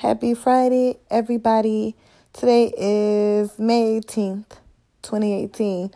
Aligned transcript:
Happy 0.00 0.32
Friday, 0.32 0.96
everybody. 1.10 1.94
Today 2.32 2.72
is 2.74 3.58
May 3.58 4.00
18th, 4.00 4.46
2018. 5.02 5.90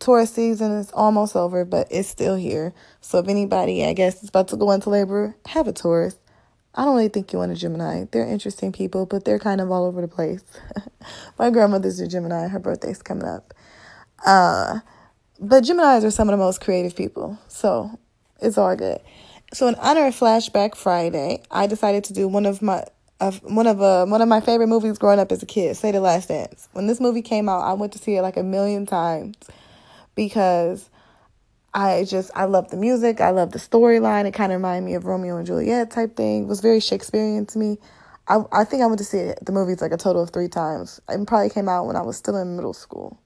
Taurus 0.00 0.32
season 0.32 0.72
is 0.72 0.90
almost 0.90 1.36
over, 1.36 1.64
but 1.64 1.86
it's 1.88 2.08
still 2.08 2.34
here. 2.34 2.74
So 3.00 3.18
if 3.18 3.28
anybody, 3.28 3.84
I 3.86 3.92
guess, 3.92 4.24
is 4.24 4.30
about 4.30 4.48
to 4.48 4.56
go 4.56 4.72
into 4.72 4.90
labor, 4.90 5.36
have 5.46 5.68
a 5.68 5.72
Taurus. 5.72 6.16
I 6.74 6.84
don't 6.84 6.96
really 6.96 7.06
think 7.06 7.32
you 7.32 7.38
want 7.38 7.52
a 7.52 7.54
Gemini. 7.54 8.06
They're 8.10 8.26
interesting 8.26 8.72
people, 8.72 9.06
but 9.06 9.24
they're 9.24 9.38
kind 9.38 9.60
of 9.60 9.70
all 9.70 9.84
over 9.84 10.00
the 10.00 10.08
place. 10.08 10.42
My 11.38 11.50
grandmother's 11.50 12.00
a 12.00 12.08
Gemini. 12.08 12.48
Her 12.48 12.58
birthday's 12.58 13.02
coming 13.02 13.28
up. 13.28 13.54
Uh, 14.26 14.80
but 15.38 15.62
Geminis 15.62 16.02
are 16.02 16.10
some 16.10 16.28
of 16.28 16.32
the 16.32 16.44
most 16.44 16.60
creative 16.60 16.96
people. 16.96 17.38
So 17.46 18.00
it's 18.42 18.58
all 18.58 18.74
good. 18.74 18.98
So 19.54 19.68
in 19.68 19.76
honor 19.76 20.08
of 20.08 20.14
Flashback 20.16 20.74
Friday, 20.74 21.44
I 21.52 21.68
decided 21.68 22.02
to 22.02 22.12
do 22.12 22.26
one 22.26 22.44
of 22.44 22.62
my 22.62 22.82
of 23.20 23.42
one 23.42 23.66
of 23.66 23.80
uh, 23.80 24.06
one 24.06 24.22
of 24.22 24.28
my 24.28 24.40
favorite 24.40 24.68
movies 24.68 24.98
growing 24.98 25.18
up 25.18 25.32
as 25.32 25.42
a 25.42 25.46
kid, 25.46 25.76
Save 25.76 25.94
the 25.94 26.00
Last 26.00 26.28
Dance. 26.28 26.68
When 26.72 26.86
this 26.86 27.00
movie 27.00 27.22
came 27.22 27.48
out, 27.48 27.60
I 27.60 27.72
went 27.72 27.92
to 27.92 27.98
see 27.98 28.16
it 28.16 28.22
like 28.22 28.36
a 28.36 28.42
million 28.42 28.86
times 28.86 29.36
because 30.14 30.88
I 31.74 32.04
just 32.04 32.30
I 32.34 32.44
love 32.44 32.70
the 32.70 32.76
music, 32.76 33.20
I 33.20 33.30
love 33.30 33.52
the 33.52 33.58
storyline. 33.58 34.26
It 34.26 34.34
kind 34.34 34.52
of 34.52 34.56
reminded 34.56 34.86
me 34.86 34.94
of 34.94 35.04
Romeo 35.04 35.36
and 35.36 35.46
Juliet 35.46 35.90
type 35.90 36.16
thing. 36.16 36.44
It 36.44 36.46
was 36.46 36.60
very 36.60 36.80
Shakespearean 36.80 37.46
to 37.46 37.58
me. 37.58 37.78
I 38.28 38.40
I 38.52 38.64
think 38.64 38.82
I 38.82 38.86
went 38.86 38.98
to 38.98 39.04
see 39.04 39.18
it, 39.18 39.38
the 39.44 39.52
movies 39.52 39.80
like 39.80 39.92
a 39.92 39.96
total 39.96 40.22
of 40.22 40.30
three 40.30 40.48
times. 40.48 41.00
It 41.08 41.26
probably 41.26 41.50
came 41.50 41.68
out 41.68 41.86
when 41.86 41.96
I 41.96 42.02
was 42.02 42.16
still 42.16 42.36
in 42.36 42.56
middle 42.56 42.72
school. 42.72 43.18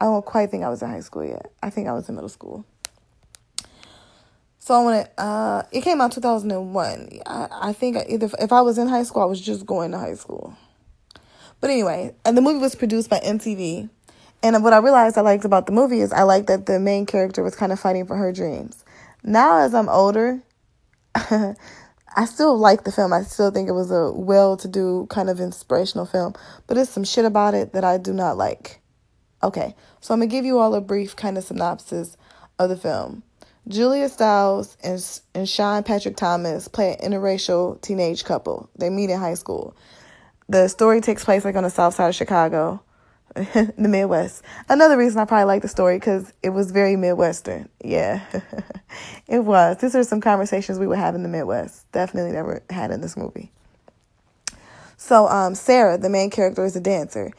I 0.00 0.04
don't 0.04 0.24
quite 0.24 0.50
think 0.50 0.64
I 0.64 0.68
was 0.68 0.82
in 0.82 0.88
high 0.88 1.00
school 1.00 1.24
yet. 1.24 1.52
I 1.62 1.70
think 1.70 1.88
I 1.88 1.92
was 1.92 2.08
in 2.08 2.14
middle 2.14 2.28
school. 2.28 2.64
So 4.68 4.74
I 4.74 4.84
went. 4.84 5.08
Uh, 5.16 5.62
it 5.72 5.80
came 5.80 5.98
out 6.02 6.12
two 6.12 6.20
thousand 6.20 6.50
and 6.50 6.74
one. 6.74 7.08
I 7.24 7.48
I 7.50 7.72
think 7.72 7.96
either 8.06 8.28
if 8.38 8.52
I 8.52 8.60
was 8.60 8.76
in 8.76 8.86
high 8.86 9.02
school, 9.02 9.22
I 9.22 9.24
was 9.24 9.40
just 9.40 9.64
going 9.64 9.92
to 9.92 9.98
high 9.98 10.12
school. 10.12 10.54
But 11.62 11.70
anyway, 11.70 12.14
and 12.26 12.36
the 12.36 12.42
movie 12.42 12.58
was 12.58 12.74
produced 12.74 13.08
by 13.08 13.18
MTV. 13.20 13.88
And 14.42 14.62
what 14.62 14.74
I 14.74 14.76
realized 14.76 15.16
I 15.16 15.22
liked 15.22 15.46
about 15.46 15.64
the 15.64 15.72
movie 15.72 16.02
is 16.02 16.12
I 16.12 16.24
liked 16.24 16.48
that 16.48 16.66
the 16.66 16.78
main 16.78 17.06
character 17.06 17.42
was 17.42 17.56
kind 17.56 17.72
of 17.72 17.80
fighting 17.80 18.04
for 18.04 18.18
her 18.18 18.30
dreams. 18.30 18.84
Now, 19.24 19.60
as 19.60 19.72
I'm 19.72 19.88
older, 19.88 20.42
I 21.14 21.54
still 22.26 22.58
like 22.58 22.84
the 22.84 22.92
film. 22.92 23.14
I 23.14 23.22
still 23.22 23.50
think 23.50 23.70
it 23.70 23.72
was 23.72 23.90
a 23.90 24.12
well 24.12 24.58
to 24.58 24.68
do, 24.68 25.06
kind 25.08 25.30
of 25.30 25.40
inspirational 25.40 26.04
film. 26.04 26.34
But 26.66 26.74
there's 26.74 26.90
some 26.90 27.04
shit 27.04 27.24
about 27.24 27.54
it 27.54 27.72
that 27.72 27.84
I 27.84 27.96
do 27.96 28.12
not 28.12 28.36
like. 28.36 28.82
Okay, 29.42 29.74
so 30.02 30.12
I'm 30.12 30.20
to 30.20 30.26
give 30.26 30.44
you 30.44 30.58
all 30.58 30.74
a 30.74 30.82
brief 30.82 31.16
kind 31.16 31.38
of 31.38 31.44
synopsis 31.44 32.18
of 32.58 32.68
the 32.68 32.76
film. 32.76 33.22
Julia 33.68 34.08
Stiles 34.08 34.78
and, 34.82 35.20
and 35.34 35.48
Sean 35.48 35.82
Patrick 35.82 36.16
Thomas 36.16 36.68
play 36.68 36.96
an 36.96 37.12
interracial 37.12 37.80
teenage 37.82 38.24
couple. 38.24 38.70
They 38.78 38.88
meet 38.88 39.10
in 39.10 39.18
high 39.18 39.34
school. 39.34 39.76
The 40.48 40.68
story 40.68 41.02
takes 41.02 41.24
place 41.24 41.44
like 41.44 41.56
on 41.56 41.64
the 41.64 41.70
south 41.70 41.94
side 41.94 42.08
of 42.08 42.14
Chicago, 42.14 42.82
the 43.34 43.74
Midwest. 43.76 44.42
Another 44.70 44.96
reason 44.96 45.20
I 45.20 45.26
probably 45.26 45.44
like 45.44 45.60
the 45.60 45.68
story 45.68 45.98
because 45.98 46.32
it 46.42 46.50
was 46.50 46.70
very 46.70 46.96
Midwestern. 46.96 47.68
Yeah, 47.84 48.24
it 49.26 49.40
was. 49.40 49.76
These 49.76 49.94
are 49.94 50.04
some 50.04 50.22
conversations 50.22 50.78
we 50.78 50.86
would 50.86 50.98
have 50.98 51.14
in 51.14 51.22
the 51.22 51.28
Midwest. 51.28 51.90
Definitely 51.92 52.32
never 52.32 52.62
had 52.70 52.90
in 52.90 53.02
this 53.02 53.18
movie. 53.18 53.52
So, 54.96 55.28
um, 55.28 55.54
Sarah, 55.54 55.98
the 55.98 56.08
main 56.08 56.30
character, 56.30 56.64
is 56.64 56.74
a 56.74 56.80
dancer, 56.80 57.32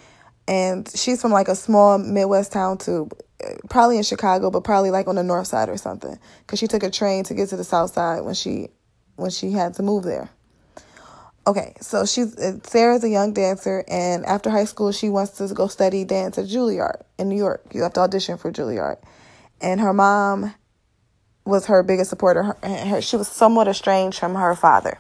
and 0.48 0.88
she's 0.96 1.22
from 1.22 1.32
like 1.32 1.48
a 1.48 1.56
small 1.56 1.98
Midwest 1.98 2.52
town 2.52 2.78
too 2.78 3.10
probably 3.70 3.98
in 3.98 4.04
Chicago, 4.04 4.50
but 4.52 4.64
probably 4.64 4.92
like 4.92 5.08
on 5.08 5.16
the 5.16 5.24
north 5.24 5.48
side 5.48 5.70
or 5.70 5.78
something, 5.78 6.18
because 6.42 6.60
she 6.60 6.68
took 6.68 6.84
a 6.84 6.90
train 6.90 7.24
to 7.26 7.34
get 7.34 7.50
to 7.50 7.58
the 7.58 7.64
south 7.64 7.94
side 7.94 8.22
when 8.22 8.34
she 8.34 8.70
when 9.16 9.30
she 9.30 9.52
had 9.52 9.74
to 9.76 9.84
move 9.84 10.04
there. 10.04 10.30
Okay, 11.48 11.74
so 11.82 12.06
she's 12.06 12.36
Sarah's 12.64 13.04
a 13.04 13.10
young 13.10 13.34
dancer, 13.34 13.84
and 13.88 14.26
after 14.26 14.50
high 14.50 14.66
school, 14.66 14.92
she 14.92 15.10
wants 15.10 15.32
to 15.38 15.54
go 15.54 15.68
study 15.68 16.04
dance 16.04 16.38
at 16.38 16.46
Juilliard 16.46 17.02
in 17.18 17.30
New 17.30 17.38
York. 17.38 17.64
You 17.74 17.84
have 17.84 17.94
to 17.94 18.02
audition 18.02 18.38
for 18.38 18.52
Juilliard, 18.52 18.98
and 19.62 19.82
her 19.82 19.94
mom 19.94 20.54
was 21.46 21.66
her 21.66 21.82
biggest 21.82 22.10
supporter. 22.10 22.44
Her, 22.44 22.56
her, 22.64 23.02
she 23.02 23.16
was 23.16 23.28
somewhat 23.28 23.68
estranged 23.68 24.20
from 24.20 24.36
her 24.36 24.54
father. 24.56 25.00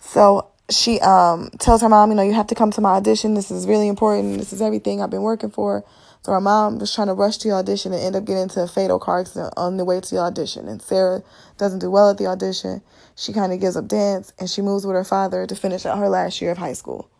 So 0.00 0.48
she 0.70 1.00
um 1.00 1.50
tells 1.58 1.82
her 1.82 1.88
mom, 1.88 2.10
you 2.10 2.16
know, 2.16 2.22
you 2.22 2.32
have 2.32 2.46
to 2.46 2.54
come 2.54 2.70
to 2.70 2.80
my 2.80 2.92
audition. 2.92 3.34
This 3.34 3.50
is 3.50 3.66
really 3.66 3.88
important. 3.88 4.38
This 4.38 4.52
is 4.52 4.62
everything 4.62 5.02
I've 5.02 5.10
been 5.10 5.22
working 5.22 5.50
for. 5.50 5.84
So 6.24 6.32
our 6.32 6.40
mom 6.40 6.78
was 6.78 6.94
trying 6.94 7.08
to 7.08 7.14
rush 7.14 7.38
to 7.38 7.48
the 7.48 7.54
audition 7.54 7.92
and 7.92 8.00
end 8.00 8.14
up 8.14 8.24
getting 8.24 8.44
into 8.44 8.62
a 8.62 8.68
fatal 8.68 9.00
car 9.00 9.20
accident 9.20 9.52
on 9.56 9.76
the 9.76 9.84
way 9.84 10.00
to 10.00 10.14
the 10.14 10.20
audition. 10.20 10.68
And 10.68 10.80
Sarah 10.80 11.22
doesn't 11.58 11.80
do 11.80 11.90
well 11.90 12.10
at 12.10 12.18
the 12.18 12.26
audition. 12.26 12.80
She 13.16 13.32
kind 13.32 13.52
of 13.52 13.58
gives 13.58 13.76
up 13.76 13.88
dance 13.88 14.32
and 14.38 14.48
she 14.48 14.62
moves 14.62 14.86
with 14.86 14.94
her 14.94 15.04
father 15.04 15.46
to 15.46 15.56
finish 15.56 15.84
out 15.84 15.98
her 15.98 16.08
last 16.08 16.40
year 16.40 16.52
of 16.52 16.58
high 16.58 16.74
school. 16.74 17.10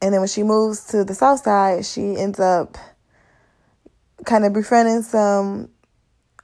And 0.00 0.12
then 0.12 0.20
when 0.20 0.28
she 0.28 0.42
moves 0.42 0.84
to 0.86 1.04
the 1.04 1.14
south 1.14 1.44
side, 1.44 1.86
she 1.86 2.16
ends 2.16 2.40
up 2.40 2.76
kind 4.24 4.44
of 4.44 4.52
befriending 4.52 5.02
some 5.02 5.68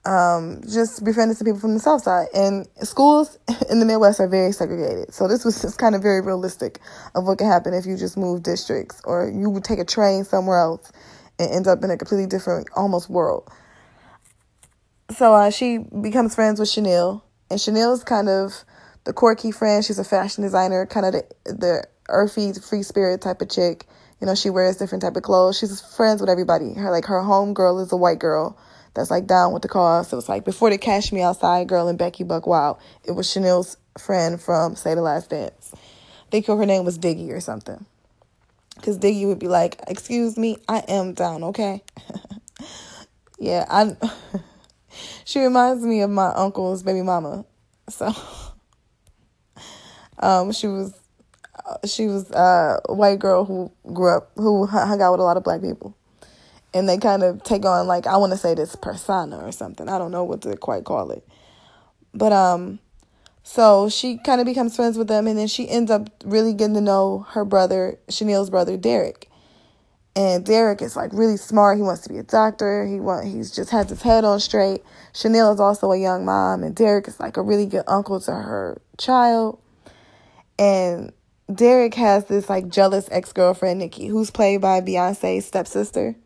um, 0.08 0.62
just 0.66 1.04
befriending 1.04 1.36
some 1.36 1.44
people 1.44 1.60
from 1.60 1.74
the 1.74 1.80
South 1.80 2.02
Side. 2.02 2.28
And 2.34 2.66
schools 2.80 3.38
in 3.70 3.78
the 3.78 3.84
Midwest 3.84 4.20
are 4.20 4.28
very 4.28 4.52
segregated. 4.52 5.12
So 5.12 5.28
this 5.28 5.44
was 5.44 5.60
just 5.60 5.78
kind 5.78 5.94
of 5.94 6.02
very 6.02 6.22
realistic 6.22 6.80
of 7.14 7.26
what 7.26 7.38
could 7.38 7.46
happen 7.46 7.74
if 7.74 7.84
you 7.84 7.96
just 7.96 8.16
move 8.16 8.42
districts 8.42 9.02
or 9.04 9.28
you 9.28 9.50
would 9.50 9.64
take 9.64 9.78
a 9.78 9.84
train 9.84 10.24
somewhere 10.24 10.58
else 10.58 10.90
and 11.38 11.50
end 11.50 11.66
up 11.66 11.84
in 11.84 11.90
a 11.90 11.98
completely 11.98 12.26
different, 12.26 12.68
almost 12.74 13.10
world. 13.10 13.50
So 15.14 15.34
uh, 15.34 15.50
she 15.50 15.78
becomes 15.78 16.34
friends 16.34 16.58
with 16.58 16.70
Chanel. 16.70 17.24
And 17.50 17.60
Chanel 17.60 17.92
is 17.92 18.02
kind 18.02 18.30
of 18.30 18.64
the 19.04 19.12
quirky 19.12 19.50
friend. 19.50 19.84
She's 19.84 19.98
a 19.98 20.04
fashion 20.04 20.42
designer, 20.42 20.86
kind 20.86 21.04
of 21.04 21.12
the, 21.12 21.24
the 21.44 21.84
earthy, 22.08 22.54
free 22.54 22.82
spirit 22.82 23.20
type 23.20 23.42
of 23.42 23.50
chick. 23.50 23.86
You 24.20 24.26
know, 24.26 24.34
she 24.34 24.48
wears 24.48 24.76
different 24.76 25.02
type 25.02 25.16
of 25.16 25.22
clothes. 25.22 25.58
She's 25.58 25.80
friends 25.80 26.20
with 26.22 26.30
everybody. 26.30 26.72
Her 26.74 26.90
like 26.90 27.04
her 27.04 27.20
home 27.20 27.52
girl 27.52 27.78
is 27.78 27.92
a 27.92 27.96
white 27.96 28.18
girl 28.18 28.58
that's 28.98 29.10
like 29.12 29.26
down 29.26 29.52
with 29.52 29.62
the 29.62 29.68
cause. 29.68 30.12
It 30.12 30.16
was 30.16 30.28
like 30.28 30.44
before 30.44 30.70
the 30.70 30.78
Cash 30.78 31.12
Me 31.12 31.22
Outside 31.22 31.68
girl 31.68 31.86
and 31.86 31.96
Becky 31.96 32.24
Buck 32.24 32.46
Wow, 32.46 32.78
it 33.04 33.12
was 33.12 33.30
Chanel's 33.30 33.76
friend 33.96 34.40
from 34.40 34.74
Save 34.74 34.96
the 34.96 35.02
Last 35.02 35.30
Dance. 35.30 35.72
I 35.72 36.30
think 36.30 36.46
her 36.46 36.66
name 36.66 36.84
was 36.84 36.98
Diggy 36.98 37.30
or 37.30 37.40
something. 37.40 37.86
Because 38.74 38.98
Diggy 38.98 39.26
would 39.26 39.38
be 39.38 39.46
like, 39.46 39.80
Excuse 39.86 40.36
me, 40.36 40.58
I 40.68 40.78
am 40.88 41.14
down, 41.14 41.44
okay? 41.44 41.82
yeah, 43.38 43.64
I. 43.68 43.96
she 45.24 45.40
reminds 45.40 45.84
me 45.84 46.00
of 46.00 46.10
my 46.10 46.32
uncle's 46.34 46.82
baby 46.82 47.02
mama. 47.02 47.44
So, 47.88 48.12
um, 50.18 50.52
she 50.52 50.66
was. 50.66 50.92
She 51.84 52.06
was 52.06 52.30
uh, 52.32 52.80
a 52.88 52.94
white 52.94 53.18
girl 53.18 53.44
who 53.44 53.70
grew 53.92 54.16
up, 54.16 54.30
who 54.36 54.64
hung 54.66 55.02
out 55.02 55.12
with 55.12 55.20
a 55.20 55.24
lot 55.24 55.36
of 55.36 55.44
black 55.44 55.60
people 55.60 55.94
and 56.74 56.88
they 56.88 56.98
kind 56.98 57.22
of 57.22 57.42
take 57.42 57.64
on 57.64 57.86
like 57.86 58.06
I 58.06 58.16
want 58.16 58.32
to 58.32 58.38
say 58.38 58.54
this 58.54 58.76
persona 58.76 59.38
or 59.38 59.52
something. 59.52 59.88
I 59.88 59.98
don't 59.98 60.10
know 60.10 60.24
what 60.24 60.42
to 60.42 60.56
quite 60.56 60.84
call 60.84 61.10
it. 61.10 61.26
But 62.14 62.32
um 62.32 62.78
so 63.42 63.88
she 63.88 64.18
kind 64.18 64.40
of 64.40 64.46
becomes 64.46 64.76
friends 64.76 64.98
with 64.98 65.08
them 65.08 65.26
and 65.26 65.38
then 65.38 65.48
she 65.48 65.68
ends 65.68 65.90
up 65.90 66.10
really 66.24 66.52
getting 66.52 66.74
to 66.74 66.80
know 66.80 67.26
her 67.30 67.44
brother, 67.44 67.98
Chanel's 68.10 68.50
brother 68.50 68.76
Derek. 68.76 69.28
And 70.14 70.44
Derek 70.44 70.82
is 70.82 70.96
like 70.96 71.12
really 71.12 71.36
smart. 71.36 71.78
He 71.78 71.82
wants 71.82 72.02
to 72.02 72.08
be 72.08 72.18
a 72.18 72.24
doctor. 72.24 72.84
He 72.86 73.00
want 73.00 73.26
he's 73.26 73.50
just 73.50 73.70
has 73.70 73.88
his 73.88 74.02
head 74.02 74.24
on 74.24 74.40
straight. 74.40 74.82
Chanel 75.14 75.52
is 75.52 75.60
also 75.60 75.92
a 75.92 75.98
young 75.98 76.24
mom 76.24 76.62
and 76.62 76.74
Derek 76.74 77.08
is 77.08 77.18
like 77.18 77.36
a 77.36 77.42
really 77.42 77.66
good 77.66 77.84
uncle 77.86 78.20
to 78.20 78.32
her 78.32 78.80
child. 78.98 79.58
And 80.58 81.12
Derek 81.52 81.94
has 81.94 82.26
this 82.26 82.50
like 82.50 82.68
jealous 82.68 83.08
ex-girlfriend 83.10 83.78
Nikki 83.78 84.08
who's 84.08 84.30
played 84.30 84.60
by 84.60 84.82
Beyonce's 84.82 85.46
stepsister 85.46 86.16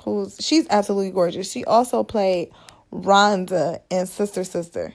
who's 0.00 0.36
she's 0.40 0.66
absolutely 0.70 1.10
gorgeous. 1.10 1.50
She 1.50 1.64
also 1.64 2.02
played 2.04 2.50
Rhonda 2.92 3.80
in 3.90 4.06
Sister 4.06 4.44
Sister. 4.44 4.94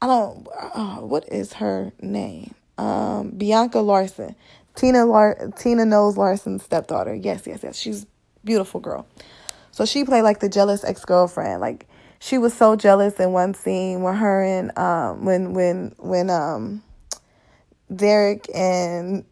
I 0.00 0.06
don't 0.06 0.46
uh, 0.58 0.96
what 0.96 1.28
is 1.32 1.54
her 1.54 1.92
name? 2.00 2.54
Um, 2.78 3.30
Bianca 3.30 3.80
Lawson. 3.80 4.34
Tina 4.74 5.06
Lar- 5.06 5.52
Tina 5.56 5.84
Knowles 5.84 6.16
Lawson's 6.16 6.64
stepdaughter. 6.64 7.14
Yes, 7.14 7.46
yes, 7.46 7.60
yes. 7.62 7.76
She's 7.78 8.06
beautiful 8.44 8.80
girl. 8.80 9.06
So 9.70 9.84
she 9.84 10.04
played 10.04 10.22
like 10.22 10.40
the 10.40 10.48
jealous 10.48 10.84
ex-girlfriend. 10.84 11.60
Like 11.60 11.86
she 12.18 12.38
was 12.38 12.54
so 12.54 12.76
jealous 12.76 13.18
in 13.20 13.32
one 13.32 13.54
scene 13.54 14.02
when 14.02 14.14
her 14.16 14.42
and 14.42 14.76
um 14.78 15.24
when 15.24 15.54
when 15.54 15.94
when 15.98 16.30
um 16.30 16.82
Derek 17.94 18.48
and 18.54 19.24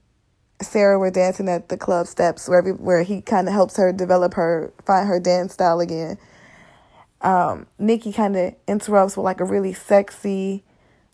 Sarah 0.61 0.99
were 0.99 1.11
dancing 1.11 1.49
at 1.49 1.69
the 1.69 1.77
club 1.77 2.07
steps 2.07 2.49
where 2.49 2.63
where 2.63 3.03
he 3.03 3.21
kind 3.21 3.49
of 3.49 3.55
helps 3.55 3.77
her 3.77 3.93
develop 3.93 4.35
her 4.35 4.73
find 4.85 5.09
her 5.09 5.19
dance 5.19 5.55
style 5.55 5.81
again. 5.81 6.19
Um, 7.21 7.67
Nikki 7.79 8.13
kind 8.13 8.37
of 8.37 8.55
interrupts 8.67 9.17
with 9.17 9.25
like 9.25 9.41
a 9.41 9.45
really 9.45 9.73
sexy 9.73 10.65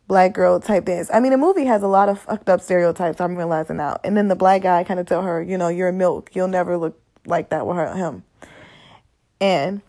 black 0.06 0.32
girl 0.32 0.58
type 0.58 0.86
dance. 0.86 1.10
I 1.12 1.20
mean, 1.20 1.32
the 1.32 1.38
movie 1.38 1.66
has 1.66 1.82
a 1.82 1.86
lot 1.86 2.08
of 2.08 2.18
fucked 2.18 2.48
up 2.48 2.60
stereotypes. 2.60 3.20
I'm 3.20 3.36
realizing 3.36 3.76
now. 3.76 3.98
And 4.02 4.16
then 4.16 4.28
the 4.28 4.34
black 4.34 4.62
guy 4.62 4.82
kind 4.84 4.98
of 4.98 5.06
tell 5.06 5.22
her, 5.22 5.42
you 5.42 5.58
know, 5.58 5.68
you're 5.68 5.88
a 5.88 5.92
milk. 5.92 6.30
You'll 6.34 6.48
never 6.48 6.76
look 6.78 6.98
like 7.26 7.50
that 7.50 7.66
with 7.66 7.76
her, 7.76 7.94
him. 7.94 8.24
And 9.40 9.82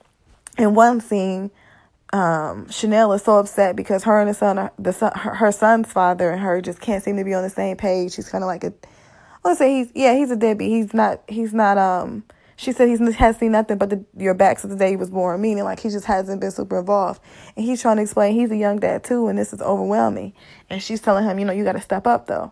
in 0.57 0.75
one 0.75 0.99
scene, 0.99 1.51
um, 2.11 2.69
Chanel 2.69 3.13
is 3.13 3.23
so 3.23 3.37
upset 3.37 3.75
because 3.75 4.03
her 4.03 4.19
and 4.19 4.29
the 4.29 4.33
son, 4.33 4.69
the 4.77 4.91
son, 4.91 5.13
her, 5.15 5.35
her 5.35 5.51
son's 5.51 5.91
father 5.91 6.31
and 6.31 6.41
her 6.41 6.59
just 6.59 6.81
can't 6.81 7.03
seem 7.03 7.17
to 7.17 7.23
be 7.23 7.33
on 7.33 7.43
the 7.43 7.49
same 7.49 7.77
page. 7.77 8.13
She's 8.13 8.29
kind 8.29 8.43
of 8.43 8.47
like 8.47 8.63
a, 8.65 8.73
let's 9.43 9.59
say 9.59 9.77
he's 9.77 9.91
yeah 9.95 10.15
he's 10.15 10.31
a 10.31 10.35
deadbeat. 10.35 10.69
He's 10.69 10.93
not 10.93 11.21
he's 11.27 11.53
not 11.53 11.77
um. 11.77 12.23
She 12.55 12.73
said 12.73 12.89
he 12.89 13.13
has 13.13 13.37
seen 13.37 13.53
nothing 13.53 13.77
but 13.77 13.89
the, 13.89 14.03
your 14.17 14.33
back 14.33 14.59
since 14.59 14.73
the 14.73 14.77
day 14.77 14.89
he 14.89 14.95
was 14.97 15.09
born, 15.09 15.39
meaning 15.39 15.63
like 15.63 15.79
he 15.79 15.89
just 15.89 16.05
hasn't 16.05 16.41
been 16.41 16.51
super 16.51 16.79
involved. 16.79 17.21
And 17.55 17.65
he's 17.65 17.81
trying 17.81 17.95
to 17.95 18.01
explain 18.01 18.33
he's 18.33 18.51
a 18.51 18.57
young 18.57 18.79
dad 18.79 19.05
too, 19.05 19.29
and 19.29 19.39
this 19.39 19.53
is 19.53 19.61
overwhelming. 19.61 20.33
And 20.69 20.83
she's 20.83 20.99
telling 20.99 21.23
him, 21.23 21.39
you 21.39 21.45
know, 21.45 21.53
you 21.53 21.63
got 21.63 21.73
to 21.73 21.81
step 21.81 22.05
up 22.05 22.27
though. 22.27 22.51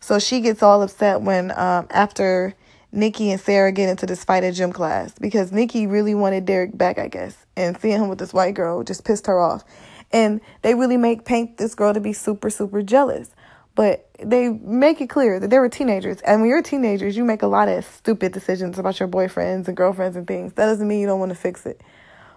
So 0.00 0.18
she 0.18 0.40
gets 0.40 0.60
all 0.60 0.82
upset 0.82 1.22
when 1.22 1.52
um, 1.52 1.86
after 1.90 2.56
Nikki 2.90 3.30
and 3.30 3.40
Sarah 3.40 3.70
get 3.70 3.88
into 3.88 4.06
this 4.06 4.24
fight 4.24 4.44
at 4.44 4.54
gym 4.54 4.72
class 4.72 5.16
because 5.18 5.52
Nikki 5.52 5.86
really 5.86 6.14
wanted 6.14 6.44
Derek 6.44 6.76
back, 6.76 6.98
I 6.98 7.08
guess, 7.08 7.46
and 7.56 7.78
seeing 7.78 8.00
him 8.00 8.08
with 8.08 8.18
this 8.18 8.32
white 8.32 8.54
girl 8.54 8.82
just 8.82 9.04
pissed 9.04 9.26
her 9.26 9.38
off. 9.38 9.64
And 10.10 10.40
they 10.62 10.74
really 10.74 10.96
make 10.96 11.24
paint 11.24 11.58
this 11.58 11.74
girl 11.74 11.92
to 11.92 12.00
be 12.00 12.14
super, 12.14 12.48
super 12.48 12.82
jealous. 12.82 13.30
But 13.78 14.10
they 14.18 14.48
make 14.48 15.00
it 15.00 15.08
clear 15.08 15.38
that 15.38 15.50
they 15.50 15.58
were 15.60 15.68
teenagers. 15.68 16.20
And 16.22 16.40
when 16.40 16.50
you're 16.50 16.62
teenagers, 16.62 17.16
you 17.16 17.24
make 17.24 17.42
a 17.42 17.46
lot 17.46 17.68
of 17.68 17.84
stupid 17.84 18.32
decisions 18.32 18.76
about 18.76 18.98
your 18.98 19.08
boyfriends 19.08 19.68
and 19.68 19.76
girlfriends 19.76 20.16
and 20.16 20.26
things. 20.26 20.54
That 20.54 20.66
doesn't 20.66 20.88
mean 20.88 20.98
you 20.98 21.06
don't 21.06 21.20
want 21.20 21.30
to 21.30 21.36
fix 21.36 21.64
it. 21.64 21.80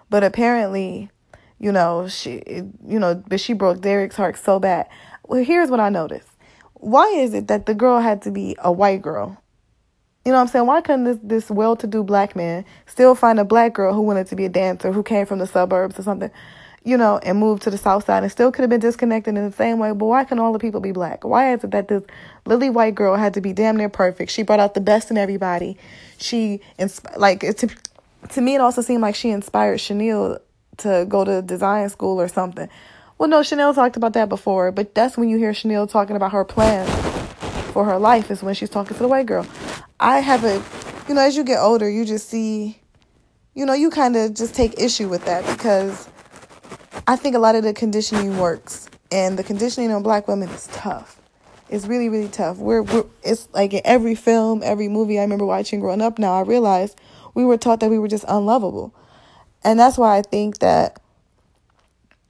But 0.08 0.22
apparently, 0.22 1.10
you 1.58 1.72
know, 1.72 2.06
she, 2.06 2.44
you 2.86 3.00
know, 3.00 3.20
but 3.26 3.40
she 3.40 3.54
broke 3.54 3.80
Derek's 3.80 4.14
heart 4.14 4.38
so 4.38 4.60
bad. 4.60 4.86
Well, 5.26 5.42
here's 5.42 5.68
what 5.68 5.80
I 5.80 5.88
noticed. 5.88 6.28
Why 6.74 7.08
is 7.08 7.34
it 7.34 7.48
that 7.48 7.66
the 7.66 7.74
girl 7.74 7.98
had 7.98 8.22
to 8.22 8.30
be 8.30 8.54
a 8.60 8.70
white 8.70 9.02
girl? 9.02 9.36
You 10.24 10.30
know 10.30 10.38
what 10.38 10.42
I'm 10.42 10.46
saying? 10.46 10.66
Why 10.66 10.80
couldn't 10.80 11.02
this, 11.02 11.18
this 11.24 11.50
well 11.50 11.74
to 11.74 11.88
do 11.88 12.04
black 12.04 12.36
man 12.36 12.64
still 12.86 13.16
find 13.16 13.40
a 13.40 13.44
black 13.44 13.74
girl 13.74 13.94
who 13.94 14.02
wanted 14.02 14.28
to 14.28 14.36
be 14.36 14.44
a 14.44 14.48
dancer, 14.48 14.92
who 14.92 15.02
came 15.02 15.26
from 15.26 15.40
the 15.40 15.48
suburbs 15.48 15.98
or 15.98 16.04
something, 16.04 16.30
you 16.84 16.96
know, 16.96 17.18
and 17.18 17.38
moved 17.38 17.62
to 17.62 17.70
the 17.70 17.78
south 17.78 18.06
side 18.06 18.22
and 18.22 18.32
still 18.32 18.50
could 18.50 18.62
have 18.62 18.70
been 18.70 18.80
disconnected 18.80 19.36
in 19.36 19.44
the 19.44 19.56
same 19.56 19.78
way? 19.78 19.92
But 19.92 20.06
why 20.06 20.24
can 20.24 20.38
all 20.38 20.52
the 20.52 20.58
people 20.58 20.80
be 20.80 20.92
black? 20.92 21.24
Why 21.24 21.52
is 21.54 21.64
it 21.64 21.70
that 21.70 21.88
this 21.88 22.02
lily 22.46 22.70
white 22.70 22.94
girl 22.94 23.16
had 23.16 23.34
to 23.34 23.40
be 23.40 23.52
damn 23.52 23.76
near 23.76 23.88
perfect? 23.88 24.30
She 24.30 24.42
brought 24.42 24.60
out 24.60 24.74
the 24.74 24.80
best 24.80 25.10
in 25.10 25.16
everybody. 25.18 25.76
She, 26.18 26.60
insp- 26.78 27.16
like, 27.16 27.40
to, 27.40 27.68
to 28.30 28.40
me, 28.40 28.54
it 28.54 28.60
also 28.60 28.82
seemed 28.82 29.02
like 29.02 29.14
she 29.14 29.30
inspired 29.30 29.78
Chanel 29.78 30.38
to 30.78 31.06
go 31.08 31.24
to 31.24 31.42
design 31.42 31.88
school 31.88 32.20
or 32.20 32.28
something. 32.28 32.68
Well, 33.18 33.28
no, 33.28 33.42
Chanel 33.42 33.72
talked 33.74 33.96
about 33.96 34.14
that 34.14 34.28
before, 34.28 34.72
but 34.72 34.94
that's 34.94 35.16
when 35.16 35.28
you 35.28 35.38
hear 35.38 35.54
Chanel 35.54 35.86
talking 35.86 36.16
about 36.16 36.32
her 36.32 36.44
plans 36.44 36.90
for 37.72 37.84
her 37.84 37.98
life 37.98 38.30
is 38.30 38.42
when 38.42 38.54
she's 38.54 38.70
talking 38.70 38.96
to 38.96 39.02
the 39.02 39.08
white 39.08 39.26
girl. 39.26 39.46
I 40.00 40.18
have 40.18 40.44
a, 40.44 40.62
you 41.08 41.14
know, 41.14 41.20
as 41.20 41.36
you 41.36 41.44
get 41.44 41.58
older, 41.58 41.88
you 41.88 42.04
just 42.04 42.28
see, 42.28 42.78
you 43.54 43.64
know, 43.64 43.74
you 43.74 43.90
kind 43.90 44.16
of 44.16 44.34
just 44.34 44.54
take 44.54 44.78
issue 44.80 45.08
with 45.08 45.24
that 45.24 45.46
because 45.46 46.08
I 47.06 47.16
think 47.16 47.34
a 47.34 47.38
lot 47.38 47.54
of 47.56 47.64
the 47.64 47.72
conditioning 47.72 48.38
works, 48.38 48.88
and 49.10 49.38
the 49.38 49.42
conditioning 49.42 49.90
on 49.90 50.02
black 50.02 50.28
women 50.28 50.48
is 50.50 50.68
tough. 50.72 51.20
It's 51.68 51.86
really, 51.86 52.08
really 52.08 52.28
tough. 52.28 52.58
We're, 52.58 52.82
we're 52.82 53.06
it's 53.22 53.48
like 53.52 53.72
in 53.72 53.80
every 53.84 54.14
film, 54.14 54.62
every 54.62 54.88
movie 54.88 55.18
I 55.18 55.22
remember 55.22 55.46
watching 55.46 55.80
growing 55.80 56.02
up. 56.02 56.18
Now 56.18 56.34
I 56.34 56.42
realize 56.42 56.94
we 57.34 57.44
were 57.44 57.56
taught 57.56 57.80
that 57.80 57.90
we 57.90 57.98
were 57.98 58.08
just 58.08 58.24
unlovable, 58.28 58.94
and 59.64 59.80
that's 59.80 59.98
why 59.98 60.16
I 60.16 60.22
think 60.22 60.58
that 60.58 61.00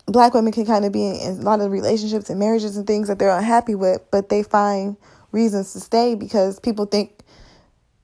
black 0.06 0.32
women 0.34 0.52
can 0.52 0.64
kind 0.64 0.84
of 0.84 0.92
be 0.92 1.06
in 1.06 1.38
a 1.38 1.42
lot 1.42 1.60
of 1.60 1.70
relationships 1.70 2.30
and 2.30 2.38
marriages 2.38 2.76
and 2.76 2.86
things 2.86 3.08
that 3.08 3.19
they're 3.19 3.36
unhappy 3.36 3.74
with, 3.74 4.00
but 4.10 4.28
they 4.30 4.42
find 4.42 4.96
reasons 5.32 5.72
to 5.72 5.80
stay 5.80 6.14
because 6.14 6.60
people 6.60 6.86
think 6.86 7.22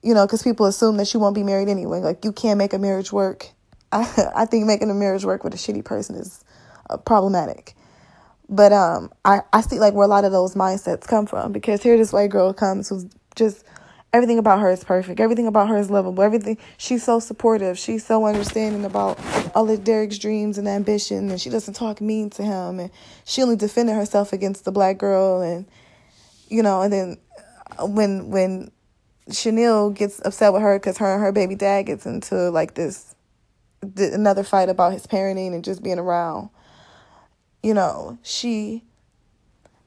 you 0.02 0.14
know, 0.14 0.26
because 0.26 0.42
people 0.42 0.66
assume 0.66 0.96
that 0.96 1.12
you 1.12 1.20
won't 1.20 1.34
be 1.34 1.42
married 1.42 1.68
anyway. 1.68 2.00
Like 2.00 2.24
you 2.24 2.32
can't 2.32 2.58
make 2.58 2.72
a 2.72 2.78
marriage 2.78 3.12
work. 3.12 3.50
I, 3.92 4.30
I 4.34 4.46
think 4.46 4.66
making 4.66 4.90
a 4.90 4.94
marriage 4.94 5.24
work 5.24 5.44
with 5.44 5.54
a 5.54 5.58
shitty 5.58 5.84
person 5.84 6.16
is 6.16 6.44
uh, 6.90 6.96
problematic. 6.96 7.74
But 8.48 8.72
um, 8.72 9.12
I, 9.24 9.40
I 9.52 9.60
see 9.60 9.78
like 9.78 9.94
where 9.94 10.06
a 10.06 10.08
lot 10.08 10.24
of 10.24 10.32
those 10.32 10.54
mindsets 10.54 11.06
come 11.06 11.26
from 11.26 11.52
because 11.52 11.82
here 11.82 11.96
this 11.96 12.12
white 12.12 12.30
girl 12.30 12.52
comes 12.54 12.88
who's 12.88 13.06
just 13.36 13.64
everything 14.12 14.38
about 14.38 14.60
her 14.60 14.70
is 14.70 14.84
perfect. 14.84 15.20
Everything 15.20 15.46
about 15.46 15.68
her 15.68 15.76
is 15.76 15.90
lovable. 15.90 16.22
Everything 16.22 16.56
she's 16.78 17.04
so 17.04 17.20
supportive. 17.20 17.78
She's 17.78 18.06
so 18.06 18.24
understanding 18.24 18.84
about 18.86 19.18
all 19.54 19.68
of 19.68 19.84
Derek's 19.84 20.18
dreams 20.18 20.56
and 20.56 20.66
ambition, 20.66 21.30
and 21.30 21.40
she 21.40 21.50
doesn't 21.50 21.74
talk 21.74 22.00
mean 22.00 22.30
to 22.30 22.42
him, 22.42 22.80
and 22.80 22.90
she 23.24 23.42
only 23.42 23.56
defended 23.56 23.94
herself 23.94 24.32
against 24.32 24.64
the 24.64 24.72
black 24.72 24.96
girl, 24.96 25.42
and 25.42 25.66
you 26.48 26.62
know, 26.62 26.80
and 26.80 26.92
then 26.92 27.18
when 27.80 28.30
when 28.30 28.70
Chanel 29.30 29.90
gets 29.90 30.24
upset 30.24 30.54
with 30.54 30.62
her 30.62 30.78
because 30.78 30.96
her 30.98 31.12
and 31.14 31.22
her 31.22 31.32
baby 31.32 31.54
dad 31.54 31.82
gets 31.82 32.06
into 32.06 32.50
like 32.50 32.74
this 32.74 33.14
another 33.82 34.42
fight 34.42 34.68
about 34.68 34.92
his 34.92 35.06
parenting 35.06 35.54
and 35.54 35.64
just 35.64 35.82
being 35.82 35.98
around. 35.98 36.50
You 37.62 37.74
know, 37.74 38.18
she 38.22 38.84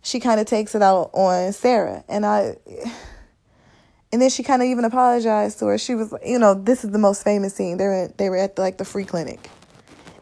she 0.02 0.20
kind 0.20 0.40
of 0.40 0.48
takes 0.48 0.76
it 0.76 0.82
out 0.82 1.12
on 1.14 1.54
Sarah, 1.54 2.04
and 2.08 2.26
I. 2.26 2.58
And 4.14 4.22
then 4.22 4.30
she 4.30 4.44
kind 4.44 4.62
of 4.62 4.68
even 4.68 4.84
apologized 4.84 5.60
to 5.60 5.68
her. 5.68 5.78
She 5.78 5.96
was, 5.96 6.14
you 6.26 6.38
know, 6.38 6.54
this 6.54 6.84
is 6.84 6.92
the 6.92 7.00
most 7.00 7.24
famous 7.24 7.56
scene. 7.56 7.78
They're 7.78 7.94
in, 7.94 8.14
they 8.18 8.30
were 8.30 8.36
at 8.36 8.58
the, 8.58 8.62
like 8.62 8.78
the 8.78 8.84
free 8.84 9.06
clinic, 9.06 9.50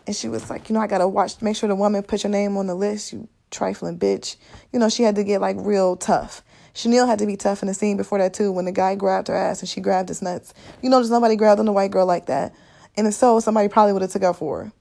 and 0.05 0.15
she 0.15 0.29
was 0.29 0.47
like, 0.47 0.69
you 0.69 0.75
know, 0.75 0.79
I 0.79 0.85
gotta 0.85 1.07
watch, 1.07 1.41
make 1.41 1.55
sure 1.55 1.67
the 1.67 1.75
woman 1.75 2.03
put 2.03 2.23
your 2.23 2.29
name 2.29 2.55
on 2.55 2.67
the 2.67 2.75
list. 2.75 3.13
You 3.13 3.27
trifling 3.51 3.97
bitch. 3.97 4.35
You 4.71 4.79
know, 4.79 4.89
she 4.89 5.03
had 5.03 5.15
to 5.15 5.23
get 5.23 5.41
like 5.41 5.55
real 5.59 5.95
tough. 5.95 6.43
Chanel 6.73 7.07
had 7.07 7.19
to 7.19 7.25
be 7.25 7.35
tough 7.35 7.61
in 7.61 7.67
the 7.67 7.73
scene 7.73 7.97
before 7.97 8.19
that 8.19 8.33
too 8.33 8.51
when 8.51 8.65
the 8.65 8.71
guy 8.71 8.95
grabbed 8.95 9.27
her 9.27 9.35
ass 9.35 9.59
and 9.59 9.69
she 9.69 9.81
grabbed 9.81 10.09
his 10.09 10.21
nuts. 10.21 10.53
You 10.81 10.89
notice 10.89 11.09
nobody 11.09 11.35
grabbed 11.35 11.59
on 11.59 11.65
the 11.65 11.73
white 11.73 11.91
girl 11.91 12.05
like 12.05 12.27
that. 12.27 12.53
And 12.97 13.07
if 13.07 13.13
so, 13.13 13.39
somebody 13.39 13.67
probably 13.69 13.93
would 13.93 14.01
have 14.01 14.11
took 14.11 14.23
up 14.23 14.37
for 14.37 14.65
her. 14.65 14.71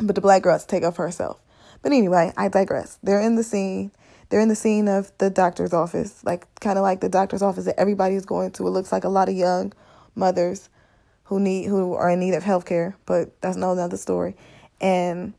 But 0.00 0.14
the 0.14 0.20
black 0.20 0.42
girl 0.42 0.52
has 0.52 0.64
to 0.64 0.68
take 0.68 0.82
up 0.82 0.96
for 0.96 1.04
herself. 1.04 1.38
But 1.82 1.92
anyway, 1.92 2.32
I 2.36 2.48
digress. 2.48 2.98
They're 3.02 3.20
in 3.20 3.36
the 3.36 3.42
scene. 3.42 3.92
They're 4.28 4.40
in 4.40 4.48
the 4.48 4.56
scene 4.56 4.88
of 4.88 5.12
the 5.18 5.30
doctor's 5.30 5.72
office, 5.72 6.24
like 6.24 6.46
kind 6.60 6.78
of 6.78 6.82
like 6.82 7.00
the 7.00 7.08
doctor's 7.08 7.42
office 7.42 7.64
that 7.66 7.78
everybody's 7.78 8.26
going 8.26 8.50
to. 8.52 8.66
It 8.66 8.70
looks 8.70 8.90
like 8.90 9.04
a 9.04 9.08
lot 9.08 9.28
of 9.28 9.36
young 9.36 9.72
mothers 10.14 10.68
who 11.24 11.38
need 11.38 11.66
who 11.66 11.94
are 11.94 12.10
in 12.10 12.18
need 12.20 12.34
of 12.34 12.42
health 12.42 12.66
care, 12.66 12.96
but 13.06 13.40
that's 13.40 13.56
no 13.56 13.72
another 13.72 13.96
story. 13.96 14.34
And 14.80 15.34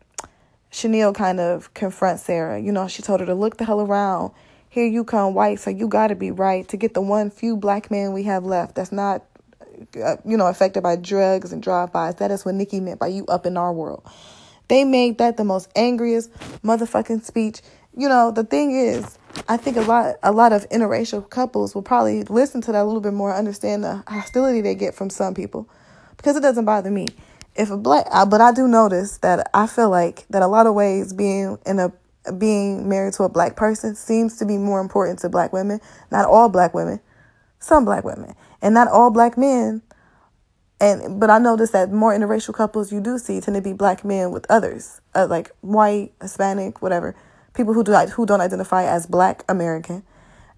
Chanel 0.70 1.14
kind 1.14 1.42
of 1.42 1.74
confronts 1.74 2.24
Sarah. 2.24 2.60
You 2.60 2.72
know, 2.72 2.88
she 2.88 3.02
told 3.02 3.20
her 3.20 3.26
to 3.26 3.36
look 3.36 3.58
the 3.58 3.66
hell 3.66 3.82
around 3.82 4.32
here 4.78 4.86
you 4.86 5.04
come 5.04 5.34
white, 5.34 5.60
so 5.60 5.72
you 5.72 5.88
got 5.88 6.08
to 6.08 6.16
be 6.16 6.30
right 6.30 6.68
to 6.68 6.78
get 6.78 6.94
the 6.94 7.02
one 7.02 7.32
few 7.32 7.58
black 7.58 7.90
men 7.90 8.14
we 8.14 8.24
have 8.24 8.46
left 8.46 8.76
that's 8.76 8.92
not, 8.92 9.24
Uh, 10.04 10.18
you 10.26 10.38
know, 10.38 10.48
affected 10.48 10.82
by 10.82 10.96
drugs 10.96 11.54
and 11.54 11.62
drive-bys. 11.62 12.16
That 12.16 12.32
is 12.32 12.46
what 12.46 12.56
Nikki 12.56 12.80
meant 12.80 13.00
by 13.00 13.08
you 13.08 13.26
up 13.28 13.46
in 13.46 13.58
our 13.58 13.72
world. 13.74 14.04
They 14.68 14.84
made 14.84 15.18
that 15.20 15.38
the 15.38 15.44
most 15.44 15.70
angriest 15.76 16.32
motherfucking 16.64 17.24
speech. 17.24 17.62
You 17.96 18.10
know, 18.10 18.32
the 18.32 18.44
thing 18.44 18.72
is, 18.72 19.18
I 19.48 19.58
think 19.58 19.78
a 19.78 19.82
lot 19.82 20.16
a 20.24 20.32
lot 20.32 20.52
of 20.54 20.68
interracial 20.70 21.28
couples 21.30 21.74
will 21.74 21.82
probably 21.82 22.24
listen 22.24 22.62
to 22.62 22.72
that 22.72 22.82
a 22.82 22.86
little 22.86 23.02
bit 23.02 23.14
more, 23.14 23.34
understand 23.34 23.84
the 23.84 24.04
hostility 24.08 24.62
they 24.62 24.76
get 24.76 24.94
from 24.94 25.10
some 25.10 25.34
people, 25.34 25.70
because 26.18 26.36
it 26.36 26.42
doesn't 26.42 26.66
bother 26.66 26.92
me. 26.92 27.08
If 27.56 27.72
a 27.72 27.78
black, 27.78 28.06
but 28.30 28.40
I 28.40 28.52
do 28.52 28.68
notice 28.68 29.18
that 29.20 29.50
I 29.54 29.66
feel 29.68 29.90
like 29.90 30.26
that 30.30 30.44
a 30.44 30.48
lot 30.48 30.68
of 30.68 30.76
ways 30.76 31.14
being 31.14 31.58
in 31.66 31.80
a 31.80 31.92
being 32.34 32.88
married 32.90 33.14
to 33.14 33.24
a 33.24 33.30
black 33.30 33.56
person 33.56 33.96
seems 33.96 34.38
to 34.38 34.46
be 34.46 34.58
more 34.58 34.80
important 34.82 35.20
to 35.20 35.30
black 35.30 35.54
women. 35.54 35.80
Not 36.12 36.26
all 36.26 36.50
black 36.50 36.74
women, 36.74 37.00
some 37.60 37.86
black 37.86 38.04
women, 38.04 38.36
and 38.68 38.74
not 38.74 38.90
all 38.90 39.10
black 39.12 39.38
men. 39.38 39.82
And 40.82 41.22
but 41.22 41.30
I 41.30 41.40
noticed 41.40 41.72
that 41.72 41.90
more 41.90 42.14
interracial 42.14 42.54
couples 42.54 42.92
you 42.92 43.00
do 43.00 43.18
see 43.18 43.40
tend 43.40 43.56
to 43.56 43.62
be 43.62 43.72
black 43.72 44.04
men 44.04 44.30
with 44.30 44.46
others, 44.50 45.00
uh, 45.16 45.26
like 45.28 45.52
white, 45.62 46.12
Hispanic, 46.22 46.82
whatever, 46.82 47.16
people 47.54 47.74
who 47.74 47.82
do 47.82 47.94
who 47.94 48.26
don't 48.26 48.42
identify 48.42 48.84
as 48.84 49.06
Black 49.06 49.46
American. 49.48 50.04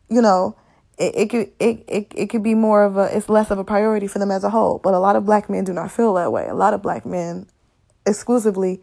You 0.09 0.23
know, 0.23 0.57
it, 0.97 1.15
it 1.15 1.29
could 1.29 1.51
it, 1.59 1.85
it 1.87 2.11
it 2.15 2.29
could 2.31 2.41
be 2.41 2.55
more 2.55 2.83
of 2.83 2.97
a 2.97 3.15
it's 3.15 3.29
less 3.29 3.51
of 3.51 3.59
a 3.59 3.63
priority 3.63 4.07
for 4.07 4.17
them 4.17 4.31
as 4.31 4.43
a 4.43 4.49
whole. 4.49 4.79
But 4.79 4.95
a 4.95 4.99
lot 4.99 5.15
of 5.15 5.23
black 5.27 5.47
men 5.47 5.63
do 5.63 5.71
not 5.71 5.91
feel 5.91 6.15
that 6.15 6.31
way. 6.31 6.47
A 6.47 6.55
lot 6.55 6.73
of 6.73 6.81
black 6.81 7.05
men 7.05 7.45
exclusively 8.07 8.81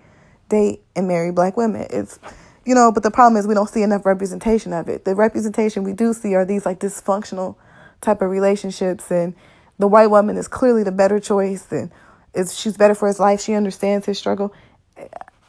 date 0.49 0.83
and 0.95 1.09
marry 1.09 1.33
black 1.33 1.56
women. 1.56 1.88
It's 1.90 2.21
you 2.64 2.76
know, 2.76 2.92
but 2.92 3.02
the 3.02 3.11
problem 3.11 3.37
is 3.37 3.49
we 3.49 3.54
don't 3.54 3.68
see 3.68 3.83
enough 3.83 4.06
representation 4.06 4.73
of 4.73 4.88
it. 4.88 5.04
The 5.04 5.16
representation 5.16 5.83
we 5.83 5.95
do 5.95 6.12
see 6.12 6.37
are 6.37 6.45
these 6.45 6.64
like 6.64 6.78
dysfunctional 6.78 7.56
type 8.00 8.23
of 8.23 8.31
relationships, 8.31 9.11
and 9.11 9.35
the 9.79 9.87
white 9.87 10.09
woman 10.09 10.37
is 10.37 10.49
clearly 10.49 10.83
the 10.83 10.93
better 10.93 11.21
choice, 11.21 11.71
and 11.71 11.91
is 12.35 12.59
she's 12.59 12.76
better 12.76 12.95
for 12.95 13.09
his 13.09 13.19
life. 13.19 13.41
She 13.41 13.55
understands 13.55 14.07
his 14.07 14.19
struggle. 14.19 14.53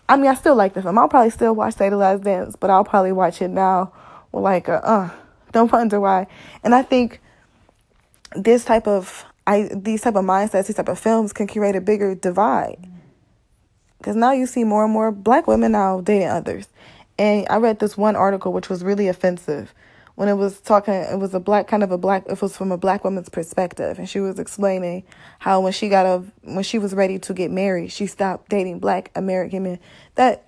I 0.10 0.16
mean, 0.16 0.27
I 0.27 0.36
still 0.36 0.56
like 0.56 0.74
the 0.74 0.82
film. 0.82 0.98
I'll 0.98 1.10
probably 1.10 1.32
still 1.32 1.54
watch 1.54 1.75
Save 1.75 1.92
the 1.92 1.98
Last 1.98 2.24
Dance, 2.24 2.56
but 2.56 2.70
I'll 2.70 2.86
probably 2.86 3.12
watch 3.12 3.42
it 3.42 3.50
now 3.50 3.94
with 4.32 4.44
like 4.44 4.68
a 4.68 4.86
uh. 4.86 5.10
Don't 5.54 5.72
wonder 5.72 6.00
why. 6.00 6.27
And 6.63 6.75
I 6.75 6.84
think 6.84 7.22
this 8.36 8.66
type 8.66 8.88
of 8.88 9.25
I 9.46 9.70
these 9.74 10.01
type 10.01 10.16
of 10.16 10.25
mindsets, 10.25 10.68
these 10.68 10.75
type 10.75 10.89
of 10.89 11.00
films 11.00 11.34
can 11.34 11.48
create 11.48 11.75
a 11.75 11.82
bigger 11.82 12.16
divide. 12.16 12.86
Because 13.98 14.16
now 14.16 14.32
you 14.32 14.46
see 14.46 14.63
more 14.63 14.84
and 14.84 14.94
more 14.94 15.12
black 15.12 15.48
women 15.48 15.72
now 15.72 16.01
dating 16.01 16.27
others. 16.27 16.68
And 17.18 17.48
I 17.50 17.58
read 17.58 17.80
this 17.80 17.98
one 17.98 18.16
article 18.16 18.54
which 18.54 18.70
was 18.70 18.84
really 18.84 19.08
offensive, 19.08 19.74
when 20.17 20.29
it 20.29 20.33
was 20.33 20.59
talking 20.62 20.95
it 20.95 21.19
was 21.19 21.36
a 21.36 21.39
black 21.39 21.67
kind 21.67 21.83
of 21.83 21.91
a 21.91 21.97
black 21.97 22.24
it 22.27 22.41
was 22.41 22.57
from 22.57 22.71
a 22.71 22.77
black 22.77 23.03
woman's 23.03 23.29
perspective. 23.29 24.00
And 24.00 24.09
she 24.09 24.19
was 24.19 24.39
explaining 24.39 25.03
how 25.38 25.62
when 25.62 25.71
she 25.71 25.89
got 25.89 26.07
a 26.07 26.24
when 26.41 26.63
she 26.63 26.79
was 26.79 26.95
ready 26.95 27.19
to 27.19 27.33
get 27.36 27.51
married 27.51 27.91
she 27.91 28.07
stopped 28.07 28.50
dating 28.50 28.79
black 28.79 29.12
american 29.13 29.62
men. 29.62 29.79
That 30.15 30.43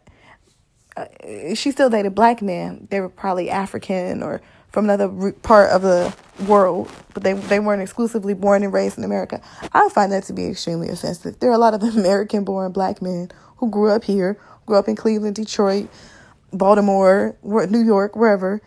uh, 0.97 1.05
she 1.53 1.69
still 1.69 1.91
dated 1.91 2.15
black 2.15 2.41
men. 2.41 2.87
They 2.89 2.99
were 2.99 3.09
probably 3.09 3.51
african 3.51 4.23
or 4.23 4.41
from 4.69 4.85
another 4.85 5.31
part 5.33 5.69
of 5.69 5.83
the 5.83 6.15
world 6.47 6.91
but 7.13 7.21
they 7.21 7.33
they 7.33 7.59
weren't 7.59 7.83
exclusively 7.83 8.33
born 8.33 8.63
and 8.63 8.73
raised 8.73 8.97
in 8.97 9.03
america. 9.03 9.39
I 9.71 9.87
find 9.89 10.11
that 10.11 10.23
to 10.23 10.33
be 10.33 10.47
extremely 10.47 10.89
offensive. 10.89 11.39
There 11.39 11.51
are 11.51 11.53
a 11.53 11.59
lot 11.59 11.75
of 11.75 11.83
american 11.95 12.43
born 12.43 12.71
black 12.71 13.03
men 13.03 13.29
who 13.57 13.69
grew 13.69 13.91
up 13.91 14.03
here 14.03 14.39
grew 14.65 14.77
up 14.77 14.87
in 14.87 14.95
cleveland 14.95 15.35
detroit 15.35 15.87
baltimore 16.51 17.37
new 17.43 17.83
york 17.83 18.15
wherever 18.15 18.59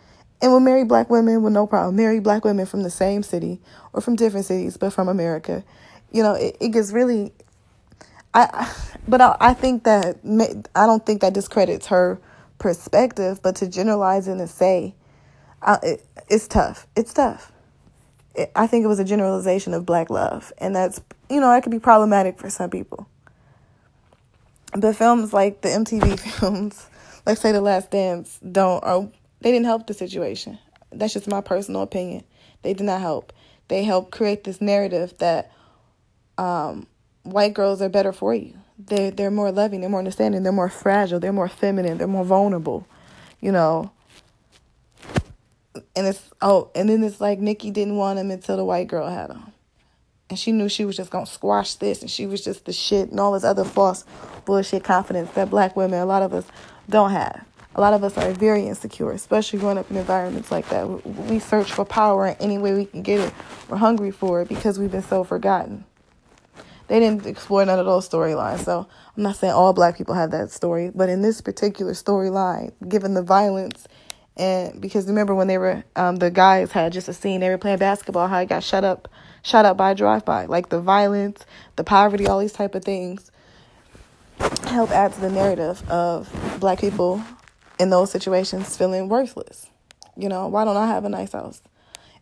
and 0.43 0.51
will 0.51 0.59
marry 0.59 0.83
black 0.83 1.09
women 1.09 1.41
with 1.41 1.53
no 1.53 1.65
problem. 1.65 1.95
Marry 1.95 2.19
black 2.19 2.43
women 2.43 2.65
from 2.65 2.83
the 2.83 2.89
same 2.89 3.23
city 3.23 3.61
or 3.93 4.01
from 4.01 4.17
different 4.17 4.45
cities, 4.45 4.75
but 4.75 4.91
from 4.91 5.07
America. 5.07 5.63
You 6.11 6.21
know, 6.21 6.33
it, 6.33 6.57
it 6.59 6.69
gets 6.69 6.91
really. 6.91 7.31
I, 8.33 8.69
but 9.07 9.21
I, 9.21 9.37
I 9.39 9.53
think 9.53 9.85
that 9.85 10.17
I 10.75 10.85
don't 10.85 11.05
think 11.05 11.21
that 11.21 11.33
discredits 11.33 11.87
her 11.87 12.19
perspective, 12.59 13.41
but 13.41 13.55
to 13.55 13.67
generalize 13.69 14.27
and 14.27 14.39
to 14.39 14.47
say, 14.47 14.95
I, 15.61 15.79
it, 15.81 16.05
it's 16.27 16.49
tough. 16.49 16.87
It's 16.97 17.13
tough. 17.13 17.53
It, 18.35 18.51
I 18.53 18.67
think 18.67 18.83
it 18.83 18.87
was 18.87 18.99
a 18.99 19.05
generalization 19.05 19.73
of 19.73 19.85
black 19.85 20.09
love, 20.09 20.51
and 20.57 20.75
that's 20.75 20.99
you 21.29 21.39
know 21.39 21.47
that 21.47 21.63
could 21.63 21.71
be 21.71 21.79
problematic 21.79 22.37
for 22.37 22.49
some 22.49 22.69
people. 22.69 23.07
But 24.75 24.97
films 24.97 25.31
like 25.31 25.61
the 25.61 25.69
MTV 25.69 26.19
films, 26.39 26.89
like 27.25 27.37
Save 27.37 27.53
The 27.53 27.61
Last 27.61 27.91
Dance, 27.91 28.39
don't 28.39 28.83
are 28.83 29.07
they 29.43 29.51
didn't 29.51 29.65
help 29.65 29.87
the 29.87 29.93
situation. 29.93 30.57
That's 30.91 31.13
just 31.13 31.27
my 31.27 31.41
personal 31.41 31.81
opinion. 31.81 32.23
They 32.61 32.73
did 32.73 32.85
not 32.85 33.01
help. 33.01 33.33
They 33.67 33.83
helped 33.83 34.11
create 34.11 34.45
this 34.45 34.61
narrative 34.61 35.13
that 35.17 35.51
um, 36.37 36.87
white 37.23 37.53
girls 37.53 37.81
are 37.81 37.89
better 37.89 38.13
for 38.13 38.33
you. 38.33 38.55
They're 38.79 39.11
they're 39.11 39.31
more 39.31 39.51
loving, 39.51 39.81
they're 39.81 39.89
more 39.89 39.99
understanding, 39.99 40.43
they're 40.43 40.51
more 40.51 40.69
fragile, 40.69 41.19
they're 41.19 41.33
more 41.33 41.49
feminine, 41.49 41.97
they're 41.97 42.07
more 42.07 42.25
vulnerable, 42.25 42.87
you 43.39 43.51
know. 43.51 43.91
And 45.95 46.07
it's 46.07 46.29
oh, 46.41 46.71
and 46.73 46.89
then 46.89 47.03
it's 47.03 47.19
like 47.21 47.39
Nikki 47.39 47.69
didn't 47.69 47.97
want 47.97 48.19
him 48.19 48.31
until 48.31 48.57
the 48.57 48.65
white 48.65 48.87
girl 48.87 49.09
had 49.09 49.29
him. 49.29 49.51
And 50.29 50.39
she 50.39 50.51
knew 50.51 50.69
she 50.69 50.85
was 50.85 50.95
just 50.95 51.11
gonna 51.11 51.25
squash 51.25 51.75
this 51.75 52.01
and 52.01 52.09
she 52.09 52.25
was 52.25 52.43
just 52.43 52.65
the 52.65 52.73
shit 52.73 53.11
and 53.11 53.19
all 53.19 53.33
this 53.33 53.43
other 53.43 53.65
false 53.65 54.05
bullshit 54.45 54.83
confidence 54.83 55.31
that 55.31 55.49
black 55.49 55.75
women, 55.75 55.99
a 55.99 56.05
lot 56.05 56.23
of 56.23 56.33
us, 56.33 56.45
don't 56.89 57.11
have 57.11 57.45
a 57.75 57.81
lot 57.81 57.93
of 57.93 58.03
us 58.03 58.17
are 58.17 58.31
very 58.31 58.67
insecure, 58.67 59.11
especially 59.11 59.59
growing 59.59 59.77
up 59.77 59.89
in 59.89 59.97
environments 59.97 60.51
like 60.51 60.69
that. 60.69 61.05
We 61.05 61.39
search 61.39 61.71
for 61.71 61.85
power 61.85 62.27
in 62.27 62.35
any 62.39 62.57
way 62.57 62.73
we 62.73 62.85
can 62.85 63.01
get 63.01 63.19
it. 63.19 63.33
We're 63.67 63.77
hungry 63.77 64.11
for 64.11 64.41
it 64.41 64.49
because 64.49 64.77
we've 64.77 64.91
been 64.91 65.03
so 65.03 65.23
forgotten. 65.23 65.85
They 66.87 66.99
didn't 66.99 67.25
explore 67.25 67.65
none 67.65 67.79
of 67.79 67.85
those 67.85 68.07
storylines, 68.07 68.59
so 68.65 68.87
I'm 69.15 69.23
not 69.23 69.37
saying 69.37 69.53
all 69.53 69.73
black 69.73 69.97
people 69.97 70.15
have 70.15 70.31
that 70.31 70.51
story, 70.51 70.91
but 70.93 71.09
in 71.09 71.21
this 71.21 71.41
particular 71.41 71.93
storyline, 71.93 72.73
given 72.87 73.13
the 73.13 73.23
violence, 73.23 73.87
and 74.35 74.81
because 74.81 75.07
remember 75.07 75.33
when 75.33 75.47
they 75.47 75.57
were, 75.57 75.83
um, 75.95 76.17
the 76.17 76.29
guys 76.29 76.71
had 76.71 76.91
just 76.91 77.07
a 77.07 77.13
scene, 77.13 77.39
they 77.39 77.49
were 77.49 77.57
playing 77.57 77.77
basketball, 77.77 78.27
how 78.27 78.39
he 78.39 78.45
got 78.45 78.63
shut 78.63 78.83
up, 78.83 79.07
shot 79.43 79.65
up 79.65 79.77
by 79.77 79.91
a 79.91 79.95
drive-by, 79.95 80.45
like 80.45 80.69
the 80.69 80.81
violence, 80.81 81.45
the 81.77 81.83
poverty, 81.83 82.27
all 82.27 82.39
these 82.39 82.53
type 82.53 82.75
of 82.75 82.83
things 82.83 83.31
help 84.65 84.91
add 84.91 85.13
to 85.13 85.21
the 85.21 85.31
narrative 85.31 85.87
of 85.89 86.29
black 86.59 86.79
people 86.79 87.23
in 87.79 87.89
those 87.89 88.11
situations 88.11 88.75
feeling 88.77 89.09
worthless. 89.09 89.67
You 90.15 90.29
know, 90.29 90.47
why 90.47 90.63
don't 90.63 90.77
I 90.77 90.87
have 90.87 91.05
a 91.05 91.09
nice 91.09 91.31
house? 91.31 91.61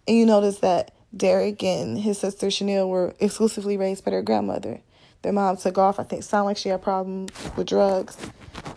And 0.08 0.18
you 0.18 0.26
notice 0.26 0.60
that 0.60 0.94
Derek 1.16 1.62
and 1.64 2.00
his 2.00 2.18
sister 2.18 2.50
Chanel 2.50 2.90
were 2.90 3.14
exclusively 3.20 3.78
raised 3.78 4.06
by 4.06 4.12
their 4.12 4.22
grandmother. 4.22 4.82
Their 5.22 5.34
mom 5.34 5.58
took 5.58 5.78
off. 5.78 6.00
I 6.00 6.04
think 6.04 6.24
sound 6.24 6.46
like 6.46 6.58
she 6.58 6.70
had 6.70 6.82
problems 6.82 7.32
with 7.56 7.68
drugs, 7.68 8.18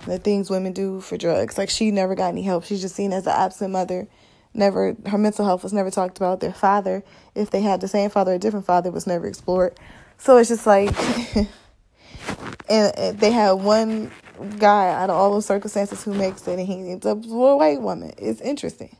the 0.06 0.18
things 0.18 0.50
women 0.50 0.72
do 0.72 1.00
for 1.00 1.16
drugs. 1.16 1.56
Like 1.56 1.70
she 1.70 1.90
never 1.90 2.14
got 2.14 2.28
any 2.28 2.42
help. 2.42 2.64
She's 2.64 2.80
just 2.80 2.94
seen 2.94 3.12
as 3.12 3.26
an 3.26 3.32
absent 3.34 3.72
mother. 3.72 4.06
Never 4.52 4.94
her 5.06 5.18
mental 5.18 5.44
health 5.44 5.62
was 5.62 5.72
never 5.72 5.90
talked 5.90 6.18
about. 6.18 6.40
Their 6.40 6.52
father, 6.52 7.02
if 7.34 7.50
they 7.50 7.60
had 7.60 7.80
the 7.80 7.88
same 7.88 8.10
father 8.10 8.32
or 8.32 8.34
a 8.34 8.38
different 8.38 8.66
father, 8.66 8.90
was 8.90 9.06
never 9.06 9.26
explored. 9.26 9.78
So 10.18 10.36
it's 10.36 10.48
just 10.48 10.66
like, 10.66 10.94
and 12.68 13.18
they 13.18 13.30
had 13.30 13.52
one 13.52 14.12
guy 14.58 14.88
out 14.90 15.10
of 15.10 15.16
all 15.16 15.32
those 15.32 15.46
circumstances 15.46 16.02
who 16.04 16.14
makes 16.14 16.46
it, 16.46 16.58
and 16.58 16.66
he 16.66 16.90
ends 16.90 17.06
up 17.06 17.18
with 17.18 17.30
a 17.30 17.56
white 17.56 17.80
woman. 17.80 18.12
It's 18.18 18.40
interesting. 18.40 18.96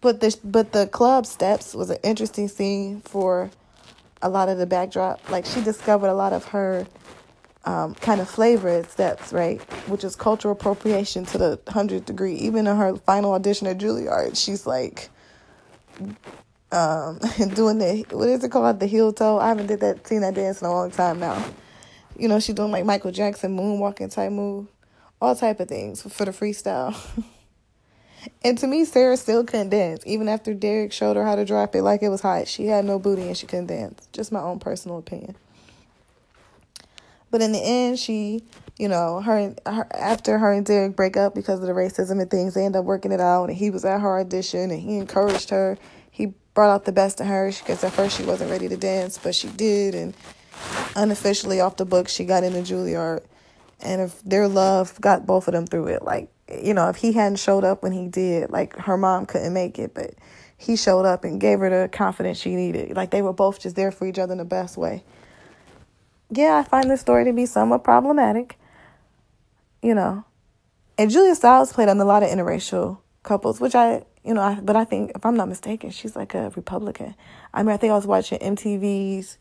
But 0.00 0.20
the 0.20 0.36
but 0.44 0.72
the 0.72 0.86
club 0.86 1.26
steps 1.26 1.74
was 1.74 1.90
an 1.90 1.98
interesting 2.02 2.48
scene 2.48 3.00
for 3.00 3.50
a 4.22 4.28
lot 4.28 4.48
of 4.48 4.58
the 4.58 4.66
backdrop. 4.66 5.28
Like 5.30 5.44
she 5.44 5.60
discovered 5.60 6.08
a 6.08 6.14
lot 6.14 6.32
of 6.32 6.44
her 6.46 6.86
um, 7.64 7.94
kind 7.96 8.20
of 8.20 8.28
flavor 8.28 8.68
at 8.68 8.90
steps, 8.90 9.32
right? 9.32 9.60
Which 9.88 10.04
is 10.04 10.14
cultural 10.16 10.52
appropriation 10.52 11.24
to 11.26 11.38
the 11.38 11.60
hundredth 11.68 12.06
degree. 12.06 12.34
Even 12.34 12.66
in 12.66 12.76
her 12.76 12.96
final 12.96 13.32
audition 13.32 13.66
at 13.66 13.78
Juilliard, 13.78 14.36
she's 14.36 14.66
like 14.66 15.10
um, 16.70 17.18
doing 17.54 17.78
the 17.78 18.06
what 18.10 18.28
is 18.28 18.44
it 18.44 18.50
called 18.50 18.80
the 18.80 18.86
heel 18.86 19.12
toe. 19.12 19.38
I 19.38 19.48
haven't 19.48 19.66
did 19.66 19.80
that 19.80 20.06
seen 20.06 20.20
that 20.20 20.34
dance 20.34 20.60
in 20.60 20.68
a 20.68 20.70
long 20.70 20.90
time 20.90 21.20
now. 21.20 21.44
You 22.18 22.28
know, 22.28 22.40
she's 22.40 22.54
doing 22.54 22.72
like 22.72 22.84
Michael 22.84 23.12
Jackson 23.12 23.56
moonwalking 23.56 24.12
type 24.12 24.32
move, 24.32 24.66
all 25.20 25.36
type 25.36 25.60
of 25.60 25.68
things 25.68 26.02
for 26.02 26.24
the 26.24 26.32
freestyle. 26.32 26.96
and 28.42 28.58
to 28.58 28.66
me, 28.66 28.84
Sarah 28.84 29.16
still 29.16 29.44
couldn't 29.44 29.70
dance, 29.70 30.02
even 30.04 30.28
after 30.28 30.52
Derek 30.52 30.92
showed 30.92 31.16
her 31.16 31.24
how 31.24 31.36
to 31.36 31.44
drop 31.44 31.74
it 31.74 31.82
like 31.82 32.02
it 32.02 32.08
was 32.08 32.20
hot. 32.20 32.48
She 32.48 32.66
had 32.66 32.84
no 32.84 32.98
booty 32.98 33.22
and 33.22 33.36
she 33.36 33.46
couldn't 33.46 33.66
dance. 33.66 34.08
Just 34.12 34.32
my 34.32 34.40
own 34.40 34.58
personal 34.58 34.98
opinion. 34.98 35.36
But 37.30 37.42
in 37.42 37.52
the 37.52 37.60
end, 37.60 37.98
she, 37.98 38.42
you 38.78 38.88
know, 38.88 39.20
her, 39.20 39.54
her 39.66 39.86
after 39.94 40.38
her 40.38 40.52
and 40.52 40.64
Derek 40.64 40.96
break 40.96 41.16
up 41.16 41.34
because 41.34 41.60
of 41.60 41.66
the 41.66 41.72
racism 41.72 42.20
and 42.20 42.30
things, 42.30 42.54
they 42.54 42.64
end 42.64 42.76
up 42.76 42.84
working 42.84 43.12
it 43.12 43.20
out. 43.20 43.44
And 43.50 43.56
he 43.56 43.70
was 43.70 43.84
at 43.84 44.00
her 44.00 44.18
audition 44.18 44.70
and 44.70 44.80
he 44.80 44.96
encouraged 44.96 45.50
her. 45.50 45.76
He 46.10 46.34
brought 46.54 46.70
out 46.70 46.84
the 46.84 46.92
best 46.92 47.20
in 47.20 47.26
her 47.26 47.50
because 47.50 47.84
at 47.84 47.92
first 47.92 48.16
she 48.16 48.24
wasn't 48.24 48.50
ready 48.50 48.68
to 48.68 48.76
dance, 48.76 49.18
but 49.18 49.34
she 49.34 49.48
did. 49.48 49.94
And 49.94 50.14
unofficially 50.96 51.60
off 51.60 51.76
the 51.76 51.84
book, 51.84 52.08
she 52.08 52.24
got 52.24 52.44
into 52.44 52.60
Juilliard. 52.60 53.22
And 53.80 54.00
if 54.00 54.20
their 54.22 54.48
love 54.48 55.00
got 55.00 55.26
both 55.26 55.48
of 55.48 55.54
them 55.54 55.66
through 55.66 55.88
it, 55.88 56.02
like, 56.02 56.30
you 56.62 56.74
know, 56.74 56.88
if 56.88 56.96
he 56.96 57.12
hadn't 57.12 57.38
showed 57.38 57.64
up 57.64 57.82
when 57.82 57.92
he 57.92 58.08
did, 58.08 58.50
like 58.50 58.76
her 58.76 58.96
mom 58.96 59.26
couldn't 59.26 59.52
make 59.52 59.78
it, 59.78 59.94
but 59.94 60.14
he 60.56 60.76
showed 60.76 61.04
up 61.04 61.22
and 61.24 61.40
gave 61.40 61.60
her 61.60 61.82
the 61.82 61.88
confidence 61.88 62.38
she 62.38 62.56
needed. 62.56 62.96
Like 62.96 63.10
they 63.10 63.22
were 63.22 63.32
both 63.32 63.60
just 63.60 63.76
there 63.76 63.92
for 63.92 64.06
each 64.06 64.18
other 64.18 64.32
in 64.32 64.38
the 64.38 64.44
best 64.44 64.76
way. 64.76 65.04
Yeah, 66.30 66.56
I 66.56 66.64
find 66.64 66.90
this 66.90 67.00
story 67.00 67.24
to 67.24 67.32
be 67.32 67.46
somewhat 67.46 67.84
problematic. 67.84 68.58
You 69.82 69.94
know. 69.94 70.24
And 70.98 71.10
Julia 71.10 71.36
Stiles 71.36 71.72
played 71.72 71.88
on 71.88 72.00
a 72.00 72.04
lot 72.04 72.24
of 72.24 72.28
interracial 72.28 72.98
couples, 73.22 73.60
which 73.60 73.76
I, 73.76 74.04
you 74.24 74.34
know, 74.34 74.42
I, 74.42 74.58
but 74.60 74.74
I 74.74 74.84
think, 74.84 75.12
if 75.14 75.24
I'm 75.24 75.36
not 75.36 75.48
mistaken, 75.48 75.90
she's 75.90 76.16
like 76.16 76.34
a 76.34 76.50
Republican. 76.56 77.14
I 77.54 77.62
mean, 77.62 77.72
I 77.72 77.76
think 77.76 77.92
I 77.92 77.94
was 77.94 78.06
watching 78.06 78.40
MTV's 78.40 79.38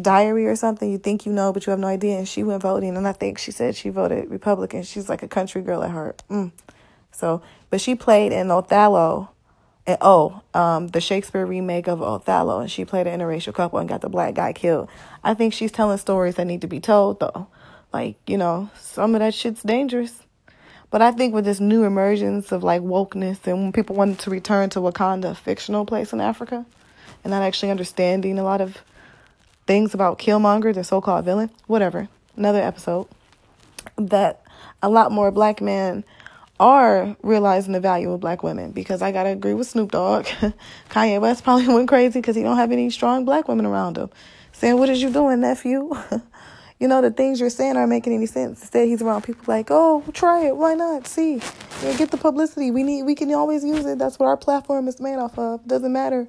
diary 0.00 0.46
or 0.46 0.54
something 0.54 0.90
you 0.90 0.98
think 0.98 1.24
you 1.24 1.32
know 1.32 1.52
but 1.52 1.66
you 1.66 1.70
have 1.70 1.78
no 1.78 1.86
idea 1.86 2.18
and 2.18 2.28
she 2.28 2.42
went 2.42 2.62
voting 2.62 2.96
and 2.96 3.08
i 3.08 3.12
think 3.12 3.38
she 3.38 3.50
said 3.50 3.74
she 3.74 3.88
voted 3.88 4.30
republican. 4.30 4.82
She's 4.82 5.08
like 5.08 5.22
a 5.22 5.28
country 5.28 5.62
girl 5.62 5.82
at 5.82 5.90
heart. 5.90 6.22
Mm. 6.30 6.52
so 7.12 7.40
but 7.70 7.80
she 7.80 7.94
played 7.94 8.32
in 8.32 8.50
othello 8.50 9.30
and 9.86 9.96
oh 10.02 10.42
um 10.52 10.88
the 10.88 11.00
shakespeare 11.00 11.46
remake 11.46 11.88
of 11.88 12.02
othello 12.02 12.60
and 12.60 12.70
she 12.70 12.84
played 12.84 13.06
an 13.06 13.18
interracial 13.18 13.54
couple 13.54 13.78
and 13.78 13.88
got 13.88 14.02
the 14.02 14.08
black 14.10 14.34
guy 14.34 14.52
killed. 14.52 14.88
I 15.24 15.32
think 15.32 15.54
she's 15.54 15.72
telling 15.72 15.98
stories 15.98 16.34
that 16.34 16.44
need 16.44 16.60
to 16.60 16.66
be 16.66 16.80
told 16.80 17.20
though. 17.20 17.46
Like 17.92 18.16
you 18.26 18.36
know 18.36 18.68
some 18.78 19.14
of 19.14 19.20
that 19.20 19.34
shit's 19.34 19.62
dangerous. 19.62 20.22
But 20.90 21.02
i 21.02 21.10
think 21.10 21.34
with 21.34 21.44
this 21.44 21.58
new 21.58 21.84
emergence 21.84 22.52
of 22.52 22.62
like 22.62 22.82
wokeness 22.82 23.46
and 23.46 23.62
when 23.62 23.72
people 23.72 23.96
wanted 23.96 24.18
to 24.20 24.30
return 24.30 24.70
to 24.70 24.80
wakanda 24.80 25.30
a 25.30 25.34
fictional 25.34 25.84
place 25.84 26.12
in 26.12 26.20
africa 26.20 26.64
and 27.24 27.32
not 27.32 27.42
actually 27.42 27.70
understanding 27.70 28.38
a 28.38 28.44
lot 28.44 28.60
of 28.60 28.78
things 29.66 29.94
about 29.94 30.18
Killmonger, 30.18 30.74
the 30.74 30.84
so 30.84 31.00
called 31.00 31.24
villain, 31.24 31.50
whatever, 31.66 32.08
another 32.36 32.60
episode, 32.60 33.08
that 33.96 34.42
a 34.82 34.88
lot 34.88 35.12
more 35.12 35.30
black 35.30 35.60
men 35.60 36.04
are 36.58 37.16
realizing 37.22 37.72
the 37.72 37.80
value 37.80 38.10
of 38.12 38.20
black 38.20 38.42
women 38.42 38.70
because 38.70 39.02
I 39.02 39.12
gotta 39.12 39.30
agree 39.30 39.54
with 39.54 39.66
Snoop 39.66 39.92
Dogg. 39.92 40.24
Kanye 40.90 41.20
West 41.20 41.44
probably 41.44 41.68
went 41.74 41.88
crazy 41.88 42.20
because 42.20 42.36
he 42.36 42.42
don't 42.42 42.56
have 42.56 42.72
any 42.72 42.88
strong 42.90 43.24
black 43.24 43.48
women 43.48 43.66
around 43.66 43.98
him. 43.98 44.10
Saying, 44.52 44.78
what 44.78 44.88
is 44.88 45.02
you 45.02 45.10
doing, 45.10 45.40
nephew? 45.40 45.92
you 46.80 46.88
know, 46.88 47.02
the 47.02 47.10
things 47.10 47.40
you're 47.40 47.50
saying 47.50 47.76
aren't 47.76 47.90
making 47.90 48.14
any 48.14 48.24
sense. 48.24 48.62
Instead, 48.62 48.88
he's 48.88 49.02
around 49.02 49.22
people 49.22 49.44
like, 49.46 49.66
oh, 49.70 50.02
try 50.14 50.46
it. 50.46 50.56
Why 50.56 50.72
not? 50.72 51.06
See, 51.06 51.42
yeah, 51.82 51.94
get 51.98 52.10
the 52.10 52.16
publicity. 52.16 52.70
We 52.70 52.82
need, 52.82 53.02
we 53.02 53.14
can 53.14 53.32
always 53.34 53.62
use 53.62 53.84
it. 53.84 53.98
That's 53.98 54.18
what 54.18 54.26
our 54.26 54.36
platform 54.38 54.88
is 54.88 54.98
made 54.98 55.16
off 55.16 55.38
of. 55.38 55.66
Doesn't 55.66 55.92
matter 55.92 56.26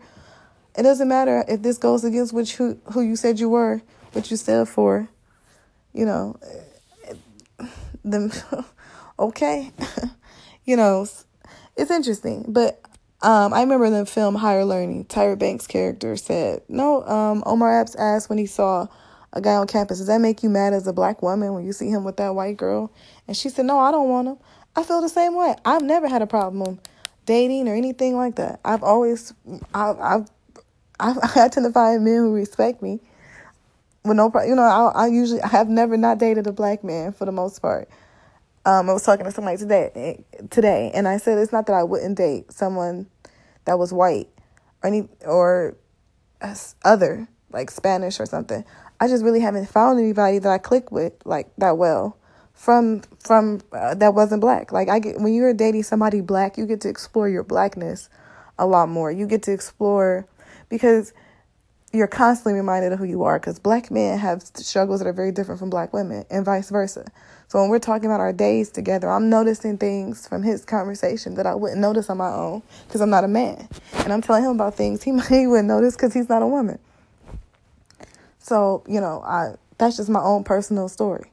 it 0.78 0.84
doesn't 0.84 1.08
matter 1.08 1.44
if 1.48 1.64
this 1.64 1.78
goes 1.78 2.04
against 2.04 2.34
which 2.34 2.56
who 2.56 2.80
who 2.94 3.02
you 3.02 3.16
said 3.16 3.40
you 3.40 3.50
were, 3.50 3.82
what 4.14 4.30
you 4.30 4.38
stood 4.38 4.70
for. 4.70 5.10
You 5.94 6.06
know, 6.06 6.40
the 8.06 8.66
okay, 9.20 9.72
you 10.66 10.78
know, 10.78 11.08
it's 11.76 11.92
interesting. 11.92 12.46
But 12.48 12.80
um, 13.24 13.54
I 13.54 13.62
remember 13.62 13.86
in 13.86 13.94
the 13.94 14.06
film 14.06 14.36
Higher 14.36 14.66
Learning, 14.66 15.06
Tyra 15.06 15.38
Banks' 15.38 15.66
character 15.66 16.16
said, 16.16 16.62
"No, 16.70 17.04
um, 17.08 17.42
Omar 17.46 17.82
Epps 17.82 17.96
asked 17.96 18.30
when 18.30 18.38
he 18.38 18.46
saw 18.46 18.88
a 19.34 19.42
guy 19.42 19.56
on 19.56 19.68
campus, 19.68 19.98
does 19.98 20.08
that 20.08 20.22
make 20.22 20.44
you 20.44 20.50
mad 20.50 20.74
as 20.74 20.88
a 20.88 20.94
black 20.94 21.22
woman 21.22 21.54
when 21.54 21.66
you 21.66 21.74
see 21.74 21.90
him 21.90 22.04
with 22.04 22.18
that 22.18 22.36
white 22.36 22.58
girl?" 22.58 22.92
And 23.28 23.36
she 23.36 23.50
said, 23.50 23.66
"No, 23.66 23.80
I 23.80 23.92
don't 23.92 24.10
want 24.10 24.28
him. 24.28 24.38
I 24.76 24.84
feel 24.84 25.02
the 25.02 25.10
same 25.10 25.36
way. 25.36 25.56
I've 25.66 25.82
never 25.82 26.08
had 26.08 26.22
a 26.22 26.28
problem 26.28 26.80
dating 27.26 27.68
or 27.68 27.76
anything 27.76 28.16
like 28.16 28.36
that. 28.36 28.60
I've 28.66 28.82
always, 28.84 29.34
I've, 29.74 30.00
I've, 30.00 30.30
I've 31.00 31.18
identified 31.38 32.02
men 32.02 32.18
who 32.18 32.34
respect 32.34 32.82
me." 32.82 33.00
With 34.04 34.16
no, 34.16 34.32
you 34.46 34.56
know, 34.56 34.62
I, 34.62 35.04
I 35.04 35.08
usually 35.08 35.42
I 35.42 35.50
have 35.50 35.68
never 35.68 35.98
not 35.98 36.18
dated 36.18 36.48
a 36.48 36.54
black 36.54 36.84
man 36.84 37.12
for 37.12 37.26
the 37.26 37.32
most 37.32 37.62
part. 37.62 37.90
Um, 38.66 38.90
I 38.90 38.94
was 38.94 39.04
talking 39.04 39.26
to 39.26 39.32
somebody 39.32 39.58
today, 39.58 40.24
today, 40.50 40.92
and 40.94 41.08
I 41.08 41.18
said 41.18 41.38
it's 41.38 41.52
not 41.52 41.68
that 41.68 41.74
I 41.74 41.84
wouldn't 41.84 42.18
date 42.18 42.52
someone 42.52 43.08
that 43.66 43.80
was 43.80 43.94
white 43.94 44.30
or 44.84 44.88
any 44.88 45.08
or 45.26 45.78
other 46.84 47.28
like 47.52 47.72
Spanish 47.72 48.20
or 48.20 48.26
something. 48.26 48.64
I 49.00 49.08
just 49.08 49.24
really 49.24 49.40
haven't 49.40 49.68
found 49.68 50.00
anybody 50.00 50.40
that 50.40 50.52
I 50.52 50.58
click 50.58 50.92
with 50.92 51.14
like 51.26 51.50
that 51.58 51.78
well 51.78 52.18
from 52.54 53.02
from 53.20 53.62
uh, 53.72 53.94
that 53.96 54.14
wasn't 54.16 54.42
black. 54.42 54.72
Like 54.72 54.90
I 54.90 55.00
get 55.00 55.20
when 55.20 55.34
you're 55.34 55.54
dating 55.54 55.84
somebody 55.84 56.22
black, 56.22 56.58
you 56.58 56.66
get 56.66 56.82
to 56.82 56.90
explore 56.90 57.30
your 57.30 57.44
blackness 57.44 58.10
a 58.58 58.66
lot 58.66 58.90
more. 58.90 59.12
You 59.12 59.28
get 59.28 59.44
to 59.44 59.54
explore 59.54 60.28
because 60.70 61.14
you're 61.94 62.08
constantly 62.08 62.54
reminded 62.54 62.92
of 62.92 63.00
who 63.00 63.06
you 63.06 63.24
are 63.24 63.40
because 63.40 63.60
black 63.60 63.90
men 63.90 64.20
have 64.20 64.42
struggles 64.42 65.00
that 65.00 65.08
are 65.08 65.14
very 65.14 65.32
different 65.32 65.60
from 65.60 65.70
black 65.70 65.94
women 65.94 66.26
and 66.30 66.46
vice 66.46 66.70
versa. 66.70 67.06
So 67.48 67.60
when 67.62 67.70
we're 67.70 67.80
talking 67.80 68.06
about 68.06 68.20
our 68.20 68.34
days 68.34 68.70
together, 68.70 69.10
I'm 69.10 69.30
noticing 69.30 69.78
things 69.78 70.28
from 70.28 70.44
his 70.44 70.66
conversation 70.66 71.36
that 71.36 71.46
I 71.46 71.56
wouldn't 71.56 71.80
notice 71.80 72.10
on 72.10 72.18
my 72.18 72.30
own 72.30 72.62
because 72.88 73.00
I'm 73.00 73.10
not 73.10 73.24
a 73.24 73.30
man. 73.30 73.70
And 73.94 74.12
I'm 74.12 74.22
telling 74.22 74.44
him 74.44 74.52
about 74.52 74.76
things 74.76 75.02
he, 75.04 75.18
he 75.30 75.48
wouldn't 75.48 75.68
notice 75.68 75.96
because 75.96 76.14
he's 76.14 76.30
not 76.30 76.42
a 76.42 76.48
woman. 76.48 76.80
So, 78.40 78.84
you 78.88 79.00
know, 79.00 79.22
I 79.24 79.56
that's 79.78 79.98
just 79.98 80.10
my 80.10 80.22
own 80.22 80.44
personal 80.44 80.90
story. 80.90 81.32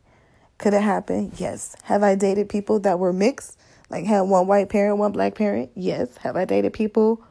Could 0.59 0.75
it 0.75 0.83
happen? 0.83 1.33
Yes. 1.37 1.75
Have 1.85 2.03
I 2.03 2.15
dated 2.15 2.49
people 2.49 2.79
that 2.81 2.99
were 2.99 3.13
mixed? 3.13 3.59
Like 3.91 4.05
had 4.05 4.23
one 4.23 4.47
white 4.47 4.69
parent, 4.69 4.99
one 4.99 5.13
black 5.13 5.35
parent? 5.35 5.71
Yes. 5.75 6.17
Have 6.19 6.37
I 6.37 6.45
dated 6.45 6.73
people 6.73 7.25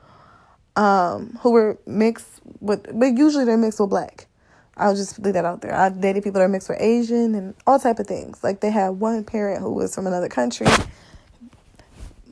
um, 0.76 1.38
who 1.42 1.52
were 1.52 1.78
mixed 1.86 2.28
with, 2.60 2.88
but 2.98 3.18
usually 3.18 3.46
they're 3.46 3.58
mixed 3.58 3.80
with 3.80 3.90
black. 3.90 4.28
I'll 4.76 4.96
just 4.96 5.20
leave 5.20 5.36
that 5.36 5.46
out 5.46 5.62
there. 5.62 5.74
I've 5.74 6.02
dated 6.02 6.24
people 6.24 6.40
that 6.40 6.46
are 6.46 6.50
mixed 6.50 6.68
with 6.68 6.82
Asian 6.82 7.36
and 7.36 7.54
all 7.68 7.78
type 7.78 8.00
of 8.00 8.08
things. 8.08 8.44
Like 8.44 8.62
they 8.62 8.72
had 8.72 8.90
one 8.90 9.24
parent 9.24 9.62
who 9.62 9.72
was 9.72 9.94
from 9.94 10.08
another 10.08 10.30
country, 10.30 10.68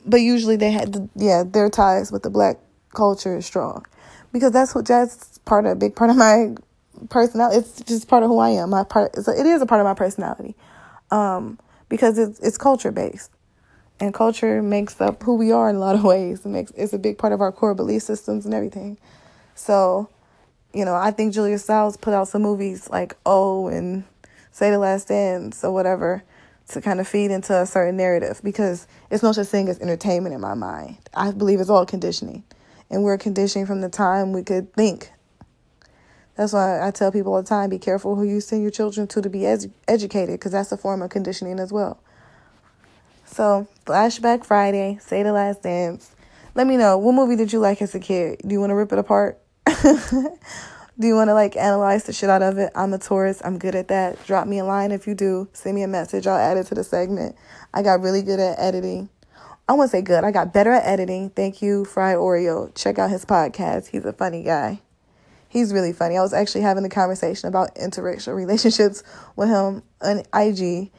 but 0.06 0.18
usually 0.18 0.56
they 0.56 0.72
had, 0.72 0.94
the, 0.94 1.10
yeah, 1.16 1.44
their 1.46 1.70
ties 1.70 2.12
with 2.12 2.24
the 2.24 2.32
black 2.32 2.58
culture 2.96 3.38
is 3.38 3.46
strong, 3.46 3.86
because 4.32 4.52
that's 4.52 4.74
what 4.74 4.86
that's 4.86 5.38
part 5.40 5.66
of 5.66 5.74
a 5.74 5.76
big 5.76 5.96
part 5.96 6.10
of 6.10 6.18
my 6.18 6.56
personality. 7.10 7.58
It's 7.58 7.82
just 7.84 8.08
part 8.08 8.24
of 8.24 8.30
who 8.30 8.40
I 8.40 8.50
am. 8.50 8.72
My 8.72 8.84
part, 8.84 9.16
a, 9.16 9.40
it 9.40 9.46
is 9.46 9.62
a 9.62 9.66
part 9.68 9.80
of 9.80 9.86
my 9.86 9.94
personality, 9.94 10.56
um, 11.12 11.60
because 11.90 12.18
it's 12.18 12.40
it's 12.40 12.58
culture 12.58 12.92
based 12.92 13.30
and 14.02 14.14
culture 14.14 14.62
makes 14.64 15.00
up 15.00 15.22
who 15.24 15.36
we 15.36 15.52
are 15.52 15.70
in 15.70 15.76
a 15.78 15.80
lot 15.80 15.96
of 15.96 16.04
ways. 16.14 16.46
It 16.46 16.50
makes 16.50 16.72
it's 16.72 16.92
a 16.92 17.00
big 17.00 17.18
part 17.18 17.32
of 17.32 17.40
our 17.40 17.52
core 17.52 17.76
belief 17.76 18.02
systems 18.02 18.46
and 18.46 18.54
everything. 18.54 18.98
So, 19.56 20.10
you 20.74 20.84
know, 20.84 20.96
I 20.96 21.12
think 21.12 21.34
Julia 21.34 21.60
Stiles 21.60 21.96
put 21.98 22.14
out 22.14 22.28
some 22.28 22.42
movies 22.42 22.90
like 22.90 23.16
Oh 23.26 23.68
and 23.68 24.04
Save 24.52 24.74
the 24.74 24.80
Last 24.80 25.08
Dance 25.08 25.64
or 25.64 25.72
whatever 25.72 26.24
to 26.70 26.82
kind 26.82 27.00
of 27.00 27.08
feed 27.08 27.32
into 27.32 27.56
a 27.56 27.66
certain 27.66 27.98
narrative 27.98 28.42
because 28.44 28.88
it's 29.10 29.24
no 29.24 29.32
such 29.32 29.48
thing 29.48 29.70
as 29.70 29.80
entertainment 29.80 30.34
in 30.34 30.42
my 30.42 30.54
mind. 30.54 30.98
I 31.14 31.32
believe 31.32 31.60
it's 31.60 31.70
all 31.70 31.86
conditioning. 31.86 32.44
And 32.90 33.04
we're 33.04 33.18
conditioning 33.18 33.66
from 33.66 33.82
the 33.82 33.90
time 33.90 34.34
we 34.34 34.44
could 34.44 34.74
think. 34.74 35.12
That's 36.36 36.54
why 36.54 36.86
I 36.86 36.92
tell 36.92 37.12
people 37.12 37.34
all 37.34 37.42
the 37.42 37.48
time 37.48 37.70
be 37.70 37.78
careful 37.78 38.16
who 38.16 38.24
you 38.24 38.42
send 38.42 38.62
your 38.62 38.72
children 38.72 39.06
to 39.08 39.22
to 39.22 39.30
be 39.30 39.40
edu- 39.40 39.72
educated 39.88 40.40
because 40.40 40.54
that's 40.54 40.72
a 40.72 40.78
form 40.78 41.02
of 41.02 41.10
conditioning 41.10 41.60
as 41.60 41.72
well. 41.72 42.00
So, 43.32 43.66
Flashback 43.86 44.44
Friday, 44.44 45.00
Save 45.02 45.24
the 45.24 45.32
Last 45.32 45.64
Dance. 45.64 46.14
Let 46.54 46.68
me 46.68 46.76
know 46.76 46.98
what 46.98 47.14
movie 47.14 47.38
did 47.38 47.54
you 47.54 47.60
like 47.60 47.82
as 47.82 47.96
a 47.96 48.00
kid? 48.00 48.42
Do 48.46 48.52
you 48.52 48.60
want 48.60 48.72
to 48.72 48.76
rip 48.76 48.92
it 48.92 49.00
apart? 49.00 49.40
do 49.66 51.08
you 51.08 51.16
want 51.16 51.30
to 51.30 51.34
like 51.34 51.56
analyze 51.56 52.04
the 52.04 52.12
shit 52.12 52.30
out 52.30 52.42
of 52.42 52.58
it? 52.58 52.74
I'm 52.76 52.92
a 52.92 52.98
tourist. 52.98 53.42
I'm 53.46 53.58
good 53.58 53.74
at 53.74 53.88
that. 53.88 54.22
Drop 54.26 54.48
me 54.48 54.60
a 54.60 54.66
line 54.66 54.92
if 54.92 55.08
you 55.08 55.16
do. 55.16 55.48
Send 55.54 55.76
me 55.76 55.84
a 55.84 55.88
message. 55.88 56.28
I'll 56.28 56.38
add 56.38 56.58
it 56.58 56.68
to 56.68 56.76
the 56.76 56.84
segment. 56.84 57.38
I 57.74 57.84
got 57.84 58.02
really 58.02 58.22
good 58.22 58.42
at 58.42 58.60
editing. 58.60 59.08
I 59.70 59.74
won't 59.74 59.92
say 59.92 60.02
good. 60.02 60.26
I 60.26 60.32
got 60.32 60.54
better 60.54 60.74
at 60.74 60.86
editing. 60.86 61.30
Thank 61.30 61.62
you, 61.62 61.86
Fry 61.86 62.14
Oreo. 62.16 62.76
Check 62.76 63.00
out 63.00 63.12
his 63.12 63.24
podcast. 63.24 63.88
He's 63.88 64.04
a 64.04 64.12
funny 64.12 64.44
guy. 64.44 64.82
He's 65.48 65.72
really 65.72 65.94
funny. 65.94 66.18
I 66.18 66.22
was 66.22 66.34
actually 66.34 66.62
having 66.62 66.84
a 66.84 66.90
conversation 66.90 67.48
about 67.48 67.76
interracial 67.76 68.36
relationships 68.36 69.04
with 69.38 69.48
him 69.48 69.84
on 70.02 70.24
IG 70.34 70.92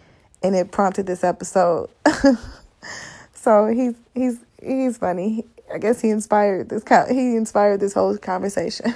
and 0.42 0.54
it 0.54 0.70
prompted 0.70 1.06
this 1.06 1.24
episode. 1.24 1.88
so 3.34 3.66
he's 3.66 3.94
he's 4.14 4.38
he's 4.62 4.98
funny. 4.98 5.44
I 5.72 5.78
guess 5.78 6.00
he 6.00 6.10
inspired 6.10 6.68
this 6.68 6.82
he 7.10 7.36
inspired 7.36 7.80
this 7.80 7.94
whole 7.94 8.16
conversation 8.18 8.92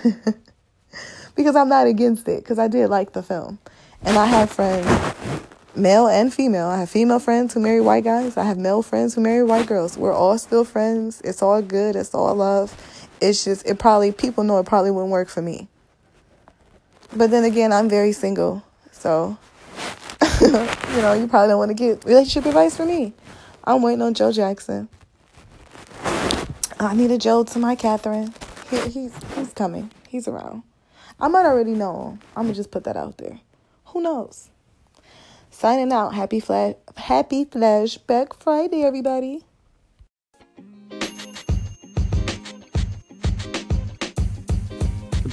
because 1.36 1.56
I'm 1.56 1.68
not 1.68 1.86
against 1.86 2.28
it 2.28 2.42
because 2.42 2.58
I 2.58 2.68
did 2.68 2.88
like 2.88 3.12
the 3.12 3.22
film, 3.22 3.58
and 4.02 4.18
I 4.18 4.26
have 4.26 4.50
friends, 4.50 5.14
male 5.74 6.06
and 6.08 6.32
female. 6.32 6.66
I 6.66 6.78
have 6.78 6.90
female 6.90 7.18
friends 7.18 7.54
who 7.54 7.60
marry 7.60 7.80
white 7.80 8.04
guys. 8.04 8.36
I 8.36 8.44
have 8.44 8.58
male 8.58 8.82
friends 8.82 9.14
who 9.14 9.20
marry 9.20 9.44
white 9.44 9.66
girls. 9.66 9.96
We're 9.96 10.12
all 10.12 10.38
still 10.38 10.64
friends. 10.64 11.20
It's 11.22 11.42
all 11.42 11.62
good. 11.62 11.96
It's 11.96 12.14
all 12.14 12.34
love. 12.34 12.74
It's 13.20 13.44
just 13.44 13.66
it 13.66 13.78
probably 13.78 14.12
people 14.12 14.44
know 14.44 14.58
it 14.58 14.66
probably 14.66 14.90
wouldn't 14.90 15.12
work 15.12 15.28
for 15.28 15.42
me. 15.42 15.68
But 17.14 17.30
then 17.30 17.44
again, 17.44 17.72
I'm 17.72 17.88
very 17.88 18.12
single, 18.12 18.62
so 18.90 19.38
you 20.42 20.52
know, 21.00 21.14
you 21.14 21.26
probably 21.26 21.48
don't 21.48 21.58
want 21.58 21.70
to 21.70 21.74
get 21.74 22.04
relationship 22.04 22.44
advice 22.44 22.76
from 22.76 22.88
me. 22.88 23.14
I'm 23.64 23.80
waiting 23.80 24.02
on 24.02 24.12
Joe 24.12 24.32
Jackson. 24.32 24.86
I 26.78 26.94
need 26.94 27.10
a 27.10 27.16
Joe 27.16 27.42
to 27.44 27.58
my 27.58 27.74
Katherine. 27.74 28.34
He, 28.70 28.78
he's 28.80 29.14
he's 29.34 29.52
coming. 29.54 29.90
He's 30.08 30.28
around. 30.28 30.62
I 31.18 31.28
might 31.28 31.46
already 31.46 31.72
know 31.72 32.10
him. 32.10 32.20
I'm 32.36 32.44
gonna 32.44 32.54
just 32.54 32.70
put 32.70 32.84
that 32.84 32.98
out 32.98 33.16
there. 33.16 33.40
Who 33.86 34.02
knows? 34.02 34.50
Signing 35.50 35.90
out. 35.90 36.14
Happy 36.14 36.40
flash. 36.40 36.74
Happy 36.96 37.46
flashback 37.46 38.34
Friday, 38.34 38.82
everybody. 38.82 39.45